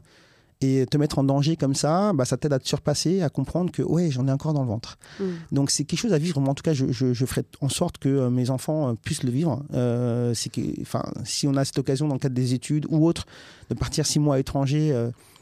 [0.61, 3.71] et te mettre en danger comme ça, bah, ça t'aide à te surpasser, à comprendre
[3.71, 4.97] que ouais, j'en ai encore dans le ventre.
[5.19, 5.23] Mm.
[5.51, 6.39] Donc c'est quelque chose à vivre.
[6.39, 9.23] Moi, en tout cas, je, je, ferai en sorte que euh, mes enfants euh, puissent
[9.23, 9.63] le vivre.
[9.73, 13.05] Euh, c'est que, enfin, si on a cette occasion dans le cadre des études ou
[13.05, 13.25] autre,
[13.69, 14.89] de partir six mois à l'étranger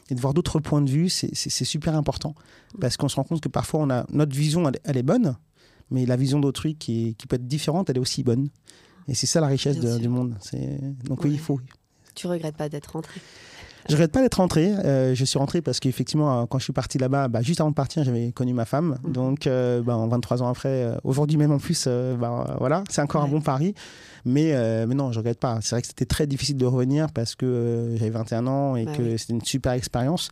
[0.09, 2.35] et de voir d'autres points de vue, c'est super important.
[2.79, 5.35] Parce qu'on se rend compte que parfois, on a, notre vision, elle, est bonne,
[5.91, 8.49] mais la vision d'autrui qui, qui, peut être différente, elle est aussi bonne.
[9.07, 10.35] Et c'est ça la richesse du monde.
[11.03, 11.59] Donc oui, il faut.
[12.15, 13.19] Tu regrettes pas d'être rentré
[13.89, 14.67] je regrette pas d'être rentré.
[14.67, 17.69] Euh, je suis rentré parce qu'effectivement, euh, quand je suis parti là-bas, bah, juste avant
[17.69, 18.97] de partir, j'avais connu ma femme.
[19.03, 19.11] Mhm.
[19.11, 23.27] Donc, euh, bah, 23 ans après, aujourd'hui même en plus, bah, voilà, c'est encore un
[23.27, 23.73] bon pari.
[24.25, 24.53] Mais,
[24.85, 25.59] mais non, je regrette pas.
[25.61, 28.93] C'est vrai que c'était très difficile de revenir parce que j'avais 21 ans et bah
[28.95, 30.29] que c'était une super expérience.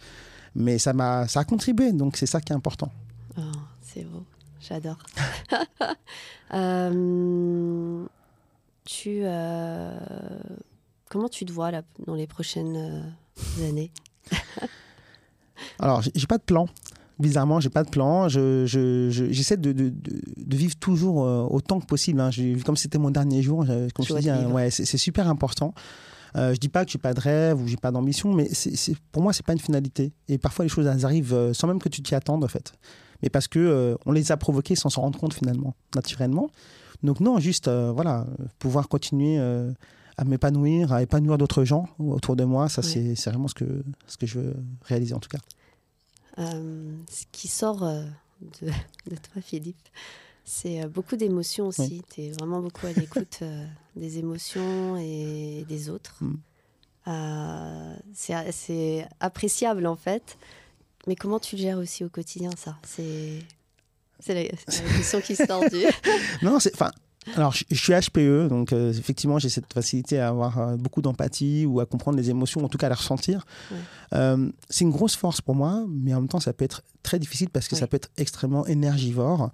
[0.55, 2.91] Mais ça, m'a, ça a contribué, donc c'est ça qui est important.
[3.37, 3.41] Oh,
[3.81, 4.23] c'est beau,
[4.59, 4.97] j'adore.
[8.85, 9.23] tu,
[11.09, 13.13] comment tu te vois là, dans les prochaines
[13.63, 13.91] années
[15.79, 16.67] Alors, j'ai pas de plan.
[17.19, 18.29] Bizarrement, j'ai pas de plan.
[18.29, 22.19] J'essaie je, de, de, de, vivre toujours euh, autant que possible.
[22.19, 22.31] Hein.
[22.65, 25.73] Comme c'était mon dernier jour, comme je, te dis, hein, ouais, c'est super important.
[26.37, 28.49] Euh, je dis pas que j'ai pas de rêve ou j'ai pas d'ambition, mais
[29.11, 30.13] pour moi, c'est pas une finalité.
[30.27, 32.73] Et parfois, les choses elles arrivent euh, sans même que tu t'y attendes, en fait.
[33.21, 36.49] Mais parce que euh, on les a provoquées sans s'en rendre compte finalement, naturellement.
[37.03, 38.27] Donc non, juste voilà,
[38.59, 39.39] pouvoir continuer
[40.21, 42.69] à m'épanouir, à épanouir d'autres gens autour de moi.
[42.69, 45.39] Ça, c'est vraiment ce que, ce que je veux réaliser en tout cas.
[46.37, 48.03] Euh, ce qui sort euh,
[48.61, 48.67] de,
[49.09, 49.89] toi, Philippe,
[50.45, 52.03] c'est euh, beaucoup d'émotions aussi.
[52.13, 53.39] Tu es vraiment beaucoup à l'écoute
[53.95, 56.19] des émotions et des autres.
[56.21, 57.97] Mm.
[58.13, 60.37] c'est appréciable en fait.
[61.07, 62.77] Mais comment tu le gères aussi au quotidien, ça?
[62.83, 63.39] C'est
[64.27, 65.83] la, la, question qui sort du.
[66.43, 66.75] non, c'est.
[67.35, 71.65] Alors, je, suis HPE, donc euh, effectivement, j'ai cette facilité à avoir euh, beaucoup d'empathie
[71.67, 73.45] ou à comprendre les émotions, en tout cas à les ressentir.
[74.13, 77.19] Euh, c'est une grosse force pour moi, mais en même temps, ça peut être très
[77.19, 79.51] difficile parce que ça peut être extrêmement énergivore.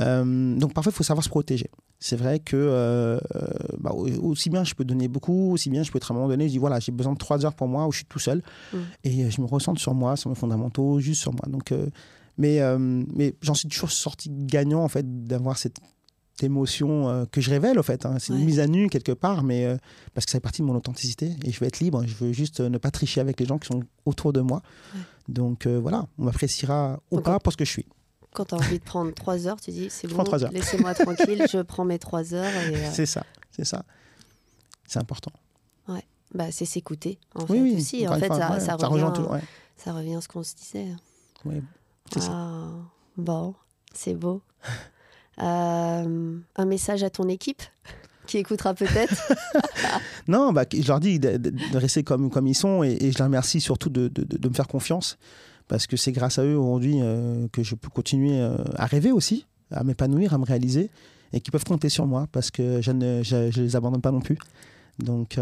[0.00, 1.70] donc, parfois, il faut savoir se protéger.
[2.00, 3.18] C'est vrai que
[3.78, 6.28] bah, aussi bien je peux donner beaucoup, aussi bien je peux être à un moment
[6.28, 8.18] donné, je dis voilà, j'ai besoin de trois heures pour moi où je suis tout
[8.18, 8.42] seul
[9.04, 11.44] et je me ressens sur moi, sur mes fondamentaux, juste sur moi.
[11.48, 11.72] Donc,
[12.36, 12.60] mais
[13.14, 15.78] mais j'en suis toujours sorti gagnant en fait d'avoir cette
[16.42, 18.06] émotion euh, que je révèle, au fait.
[18.06, 18.16] Hein.
[18.18, 19.76] C'est une mise à nu quelque part, mais euh,
[20.14, 22.04] parce que ça fait partie de mon authenticité et je veux être libre.
[22.06, 24.62] Je veux juste euh, ne pas tricher avec les gens qui sont autour de moi.
[25.28, 27.86] Donc voilà, on m'appréciera ou pas pour ce que je suis.
[28.34, 30.22] Quand tu as envie de prendre trois heures, tu dis c'est bon,
[30.52, 32.52] laissez-moi tranquille, je prends mes trois heures.
[32.92, 33.84] C'est ça, c'est ça.
[34.86, 35.32] C'est important.
[35.88, 36.04] Ouais,
[36.34, 38.06] bah, c'est s'écouter en fait aussi.
[38.06, 39.10] En fait, ça, ça, revient,
[39.78, 40.88] ça revient à ce qu'on se disait.
[41.46, 41.62] Oui,
[42.12, 42.32] c'est ça.
[42.32, 42.68] Ah,
[43.16, 43.54] bon,
[43.94, 44.42] c'est beau.
[45.40, 47.62] Euh, un message à ton équipe
[48.26, 49.32] qui écoutera peut-être
[50.28, 53.90] Non, bah, je leur dis de, rester comme, ils sont et, je les remercie surtout
[53.90, 54.10] de,
[54.48, 55.18] me faire confiance
[55.66, 59.12] parce que c'est grâce à eux aujourd'hui euh, que je peux continuer euh, à rêver
[59.12, 60.90] aussi, à m'épanouir, à me réaliser
[61.32, 63.22] et qui peuvent compter sur moi parce que je ne
[63.60, 64.38] les abandonne pas non plus.
[65.00, 65.36] Donc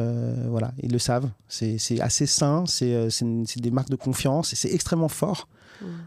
[0.48, 1.28] voilà, ils le savent.
[1.48, 3.10] C'est assez sain, c'est
[3.56, 5.48] des marques de confiance et c'est extrêmement fort.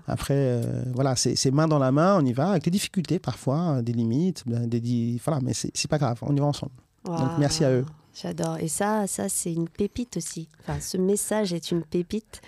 [0.07, 3.81] Après, euh, voilà, c'est main dans la main, on y va, avec des difficultés parfois,
[3.81, 6.73] des limites, ben, des, voilà, mais c'est pas grave, on y va ensemble.
[7.05, 7.85] Donc merci à eux.
[8.19, 8.57] J'adore.
[8.59, 10.47] Et ça, ça c'est une pépite aussi.
[10.61, 12.41] Enfin, ce message est une pépite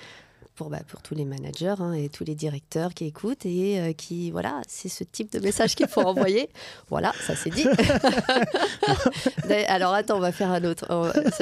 [0.57, 3.93] pour, bah, pour tous les managers hein, et tous les directeurs qui écoutent et euh,
[3.93, 6.49] qui, voilà, c'est ce type de message qu'il faut envoyer.
[6.89, 7.67] Voilà, ça c'est dit.
[9.67, 10.85] Alors attends, on va faire un autre.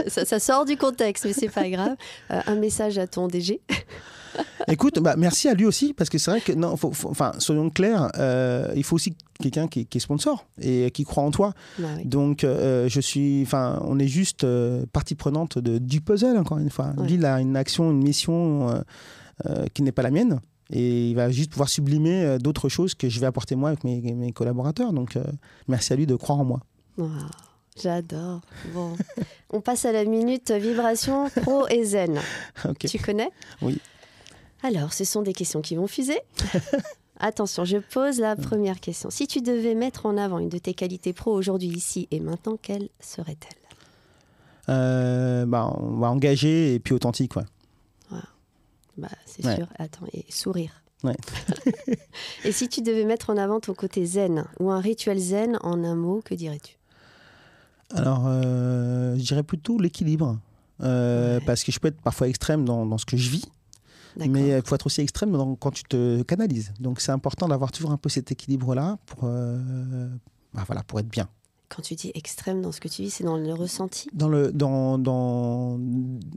[0.08, 1.96] Ça, sort du contexte, mais c'est pas grave.
[2.32, 3.62] Euh, un message à ton DG.
[4.68, 8.10] Écoute, bah, merci à lui aussi, parce que c'est vrai que, non, enfin, soyons clairs,
[8.18, 11.54] euh, il faut aussi quelqu'un qui, est sponsor et qui croit en toi.
[11.78, 16.38] Bah Donc, euh, je suis, enfin, on est juste euh, partie prenante de, du puzzle,
[16.38, 16.94] encore une fois.
[16.98, 18.84] Lui, il a une action, une mission
[19.74, 20.40] qui n'est pas la mienne.
[20.72, 24.32] Et il va juste pouvoir sublimer d'autres choses que je vais apporter moi avec mes,
[24.32, 24.94] collaborateurs.
[24.94, 25.18] Donc,
[25.68, 26.60] merci à lui de croire en moi.
[27.82, 28.40] J'adore.
[28.74, 28.96] Bon,
[29.50, 32.20] on passe à la minute vibration pro et zen.
[32.80, 33.30] Tu connais?
[33.62, 33.82] Oui.
[34.66, 36.20] Alors, ce sont des questions qui vont fuser.
[37.20, 39.12] Attention, je pose la première question.
[39.12, 42.58] Si tu devais mettre en avant une de tes qualités pro aujourd'hui, ici et maintenant,
[42.60, 43.78] quelle serait-elle?
[44.70, 47.36] Euh, bah, On va engager et puis authentique.
[47.36, 47.44] Ouais.
[48.98, 49.68] Bah, c'est sûr.
[49.78, 50.82] Attends, et sourire.
[52.44, 55.84] et si tu devais mettre en avant ton côté zen ou un rituel zen en
[55.84, 56.76] un mot, que dirais-tu?
[57.94, 60.40] Alors, euh, je dirais plutôt l'équilibre.
[60.82, 63.46] Euh, parce que je peux être parfois extrême dans, dans ce que je vis.
[64.18, 66.74] Mais il faut être aussi extrême dans, quand tu te canalises.
[66.80, 70.08] Donc c'est important d'avoir toujours un peu cet équilibre-là pour, euh,
[70.54, 71.28] bah, voilà, pour être bien.
[71.70, 74.08] Quand tu dis extrême dans ce que tu vis, c'est dans le ressenti?
[74.14, 75.78] Dans le, dans, dans,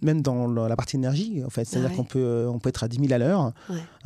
[0.02, 1.64] Même dans la partie énergie, en fait.
[1.64, 3.52] C'est-à-dire qu'on peut, on peut être à 10 000 à l'heure,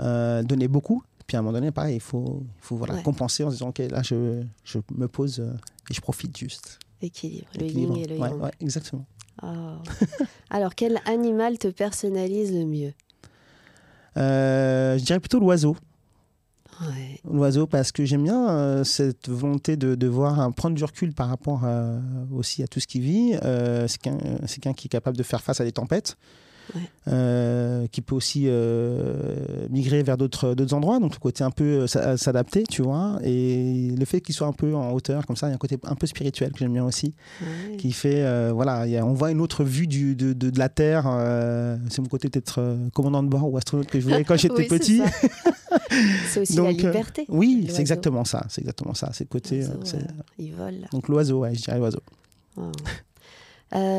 [0.01, 1.03] euh, donner beaucoup.
[1.27, 3.79] Puis à un moment donné, pareil, il faut, faut voilà, compenser en se disant, OK,
[3.79, 5.53] là, je, je me pose euh,
[5.91, 6.81] et je profite juste.
[7.01, 8.41] Équilibre, le yin et le yang.
[8.41, 9.07] Ouais, exactement.
[9.43, 9.47] Oh.
[10.51, 12.93] Alors, quel animal te personnalise le mieux?
[14.17, 15.77] Euh, Je dirais plutôt l'oiseau.
[17.31, 21.29] L'oiseau, parce que j'aime bien euh, cette volonté de, de voir, prendre du recul par
[21.29, 21.63] rapport
[22.33, 23.35] aussi à tout ce qui vit.
[23.87, 26.17] c'est quelqu'un qui est capable de faire face à des tempêtes.
[27.09, 29.35] Euh, qui peut aussi euh,
[29.71, 33.19] migrer vers d'autres endroits, donc le côté un peu euh, s'adapter, tu vois.
[33.25, 35.59] Et le fait qu'il soit un peu en hauteur, comme ça, il y a un
[35.59, 37.13] côté un peu spirituel que j'aime bien aussi,
[37.77, 41.05] qui fait, voilà, y a, on voit une autre vue du, de, de, la Terre.
[41.91, 45.03] c'est mon côté peut-être commandant de bord ou astronaute que je voulais quand j'étais petit.
[46.29, 47.27] c'est aussi la liberté.
[47.29, 48.47] oui, c'est exactement ça.
[48.49, 49.11] C'est exactement ça.
[49.13, 49.65] C'est le côté.
[50.39, 50.87] il vole.
[50.93, 52.03] Donc l'oiseau, ouais, je dirais l'oiseau.
[52.57, 52.71] Oh.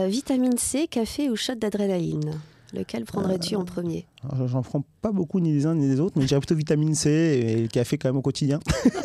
[0.07, 2.39] vitamine C, café ou shot d'adrénaline?
[2.73, 4.07] Lequel prendrais-tu en premier
[4.47, 7.09] J'en prends pas beaucoup ni des uns ni des autres, mais j'ai plutôt vitamine C
[7.09, 8.59] et le café quand même au quotidien.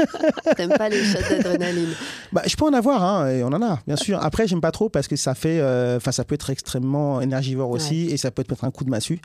[0.57, 1.91] T'aimes pas les shots d'adrénaline?
[2.33, 4.19] Bah, Je peux en avoir, hein, et on en a, bien sûr.
[4.23, 8.07] Après, j'aime pas trop parce que ça fait, euh, ça peut être extrêmement énergivore aussi
[8.07, 9.21] et ça peut mettre un coup de massue.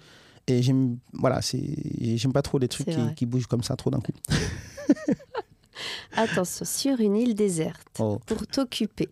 [0.48, 4.12] Et j'aime, voilà, j'aime pas trop les trucs qui, bougent comme ça trop d'un coup.
[6.18, 8.20] Attention, sur une île déserte, oh.
[8.26, 9.08] pour t'occuper,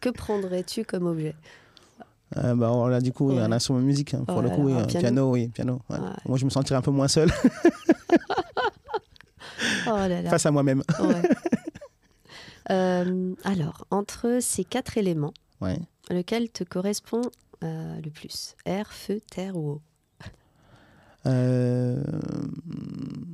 [0.00, 1.36] que prendrais-tu comme objet?
[2.36, 4.50] Euh, bah, là, du coup, il y a un instrument de musique, hein, pour le
[4.50, 5.30] coup, un piano.
[5.30, 5.80] oui, piano.
[6.26, 7.30] Moi, je me sentirais un peu moins seul.
[9.86, 9.96] oh
[10.28, 10.82] Face à moi-même.
[12.70, 15.34] Euh, alors, entre ces quatre éléments,
[16.08, 17.20] lequel te correspond
[17.62, 18.56] euh, le plus?
[18.64, 19.82] Air, feu, terre ou eau?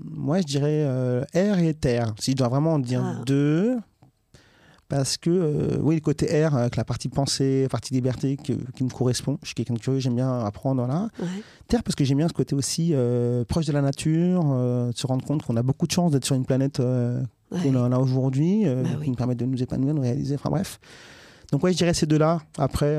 [0.03, 2.13] Moi, je dirais air et terre.
[2.19, 3.23] Si je dois vraiment en dire ah.
[3.25, 3.79] deux,
[4.91, 8.85] parce que, euh, oui, le côté R, avec la partie pensée, la partie liberté qui,
[8.85, 9.39] me correspond.
[9.43, 11.09] Je suis quelqu'un de curieux, j'aime bien apprendre là.
[11.69, 14.97] Terre, parce que j'aime bien ce côté aussi euh, proche de la nature, euh, de
[14.97, 16.83] se rendre compte qu'on a beaucoup de chance d'être sur une planète
[17.51, 20.81] qu'on a aujourd'hui, bah qui nous permet de nous épanouir, de nous réaliser, enfin bref.
[21.53, 22.43] Donc, ouais, je dirais ces deux-là.
[22.59, 22.99] Après,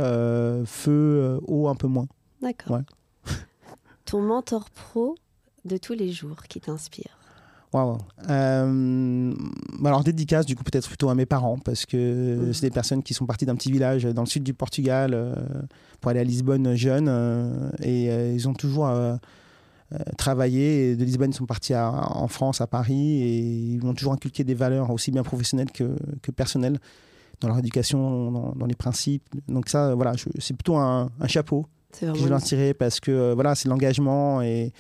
[0.66, 2.08] feu, eau, un peu moins.
[2.42, 2.80] D'accord.
[4.06, 5.16] Ton mentor pro
[5.66, 7.21] de tous les jours qui t'inspire?
[7.74, 7.98] Waouh.
[8.30, 9.34] Euh,
[9.86, 12.54] alors, dédicace, du coup, peut-être plutôt à mes parents, parce que mhm.
[12.54, 15.34] c'est des personnes qui sont parties d'un petit village dans le sud du Portugal euh,
[16.02, 17.08] pour aller à Lisbonne jeune.
[17.08, 18.90] Euh, et ils ont toujours
[20.18, 20.96] travaillé.
[20.96, 24.54] de Lisbonne, ils sont partis en France, à Paris, et ils m'ont toujours inculqué des
[24.54, 26.78] valeurs aussi bien professionnelles que, que personnelles
[27.40, 29.24] dans leur éducation, dans, les principes.
[29.48, 31.66] Donc, ça, voilà, c'est plutôt un, chapeau
[32.00, 34.74] que je vais leur tirer parce que voilà, c'est l'engagement et,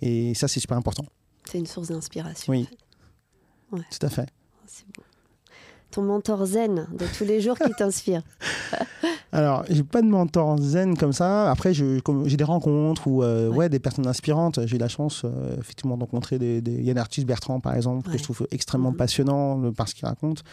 [0.00, 1.04] et ça, c'est super important.
[1.50, 2.52] C'est une source d'inspiration.
[2.52, 2.68] Oui.
[3.72, 4.28] Tout à fait.
[4.30, 5.02] Oh, c'est beau.
[5.90, 8.20] Ton mentor zen de tous les jours qui t'inspire
[9.32, 11.50] Alors, j'ai pas de mentor zen comme ça.
[11.50, 13.70] Après, j'ai des rencontres ou euh, ouais.
[13.70, 14.66] des personnes inspirantes.
[14.66, 18.10] J'ai eu la chance, euh, effectivement, de rencontrer des, des Yann Arthus Bertrand, par exemple,
[18.10, 18.96] que je trouve extrêmement mhm.
[18.96, 20.44] passionnant par ce qu'il raconte.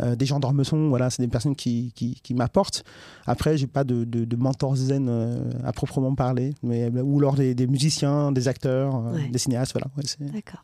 [0.00, 2.84] Euh, des gens d'Ormesson, voilà, c'est des personnes qui, qui, qui m'apportent.
[3.26, 7.54] Après, j'ai pas de, de, mentor zen euh, à proprement parler, mais, ou lors des,
[7.54, 9.88] des musiciens, des acteurs, euh, des cinéastes, voilà.
[10.20, 10.62] D'accord.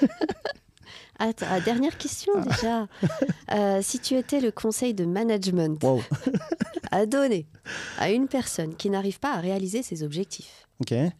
[1.20, 2.88] Ah, dernière question ah.
[3.48, 3.82] déjà.
[3.82, 5.80] si tu étais le conseil de management
[6.90, 7.46] à donner
[8.00, 10.66] à une personne qui n'arrive pas à réaliser ses objectifs,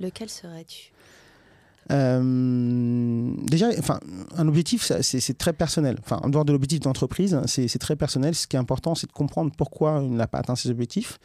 [0.01, 0.94] lequel serais-tu?
[1.91, 4.01] Euh, déjà, enfin,
[4.37, 5.97] un objectif, c'est très personnel.
[6.01, 8.35] Enfin, en dehors de l'objectif d'entreprise, c'est très personnel.
[8.35, 11.19] Ce qui est important, c'est de comprendre pourquoi il n'a pas atteint ses objectifs.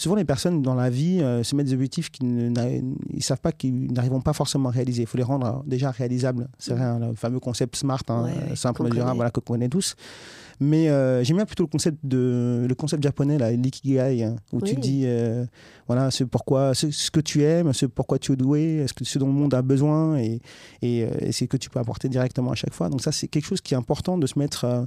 [0.00, 3.52] Souvent, les personnes dans la vie euh, se mettent des objectifs qu'ils ne savent pas
[3.52, 5.02] qu'ils n'arriveront pas forcément à réaliser.
[5.02, 6.48] Il faut les rendre euh, déjà réalisables.
[6.58, 7.08] C'est mmh.
[7.08, 9.94] le fameux concept SMART, hein, simple, mesurable, voilà, que connaît tous.
[10.58, 14.74] Mais euh, j'aime bien plutôt le concept, de, le concept japonais, l'ikigai, hein, où tu
[14.74, 15.44] dis euh,
[15.86, 19.18] voilà, ce, pourquoi, ce, que tu aimes, ce pourquoi tu es doué, ce, que, ce
[19.18, 20.40] dont le monde a besoin et,
[20.80, 22.88] et, euh, et ce que tu peux apporter directement à chaque fois.
[22.88, 24.86] Donc, ça, c'est quelque chose qui est important de se mettre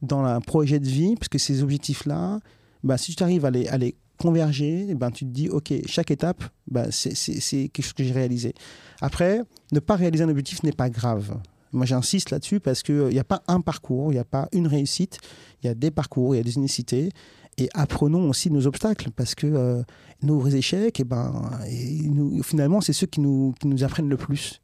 [0.00, 2.40] dans un projet de vie, parce que ces objectifs-là,
[2.82, 5.72] bah, si tu arrives à les, à les converger, eh ben, tu te dis, OK,
[5.86, 8.54] chaque étape, bah, c'est quelque chose que j'ai réalisé.
[9.00, 9.42] Après,
[9.72, 11.38] ne pas réaliser un objectif n'est pas grave.
[11.72, 14.48] Moi, j'insiste là-dessus parce qu'il n'y euh, a pas un parcours, il n'y a pas
[14.52, 15.18] une réussite,
[15.62, 17.10] il y a des parcours, il y a des unicités.
[17.58, 19.82] Et apprenons aussi nos obstacles parce que euh,
[20.22, 24.16] nos échecs, eh ben, et ben, finalement, c'est ceux qui nous, qui nous apprennent le
[24.16, 24.60] plus.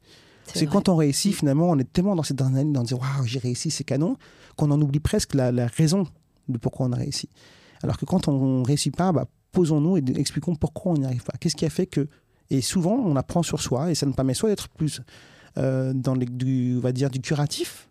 [0.53, 3.39] C'est quand on réussit, finalement, on est tellement dans cette adrénaline, dans dire waouh, j'ai
[3.39, 4.17] réussi, c'est canon,
[4.57, 6.07] qu'on en oublie presque la, raison
[6.49, 7.29] de pourquoi on a réussi.
[7.83, 11.23] Alors que quand on ne réussit pas, bah, posons-nous et expliquons pourquoi on n'y arrive
[11.23, 11.33] pas.
[11.39, 12.07] Qu'est-ce qui a fait que
[12.49, 15.01] Et souvent, on apprend sur soi et ça nous permet soit d'être plus
[15.57, 16.15] euh, dans
[16.79, 17.89] va dire, du curatif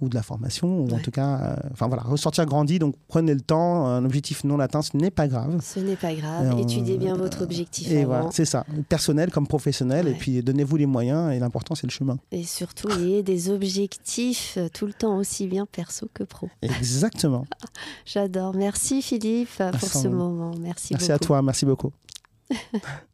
[0.00, 2.78] ou de la formation, ou en tout cas, euh, enfin voilà, ressortir grandi.
[2.78, 5.58] Donc prenez le temps, un objectif non atteint, ce n'est pas grave.
[5.62, 6.54] Ce n'est pas grave.
[6.56, 8.06] Euh, Étudiez bien votre objectif Et avant.
[8.06, 10.08] voilà, c'est ça, personnel comme professionnel.
[10.08, 11.32] Et puis donnez-vous les moyens.
[11.32, 12.18] Et l'important, c'est le chemin.
[12.32, 16.48] Et surtout, ayez des objectifs euh, tout le temps, aussi bien perso que pro.
[16.62, 17.46] Exactement.
[18.04, 18.54] J'adore.
[18.54, 20.52] Merci Philippe euh, pour ce moment.
[20.60, 21.12] Merci, Merci beaucoup.
[21.12, 21.92] à toi, merci beaucoup.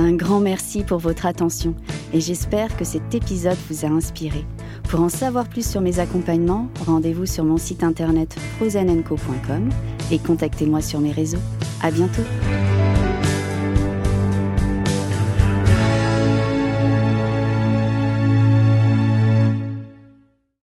[0.00, 1.74] Un grand merci pour votre attention
[2.14, 4.46] et j'espère que cet épisode vous a inspiré.
[4.88, 9.68] Pour en savoir plus sur mes accompagnements, rendez-vous sur mon site internet frozenenco.com
[10.10, 11.42] et contactez-moi sur mes réseaux.
[11.82, 12.22] À bientôt!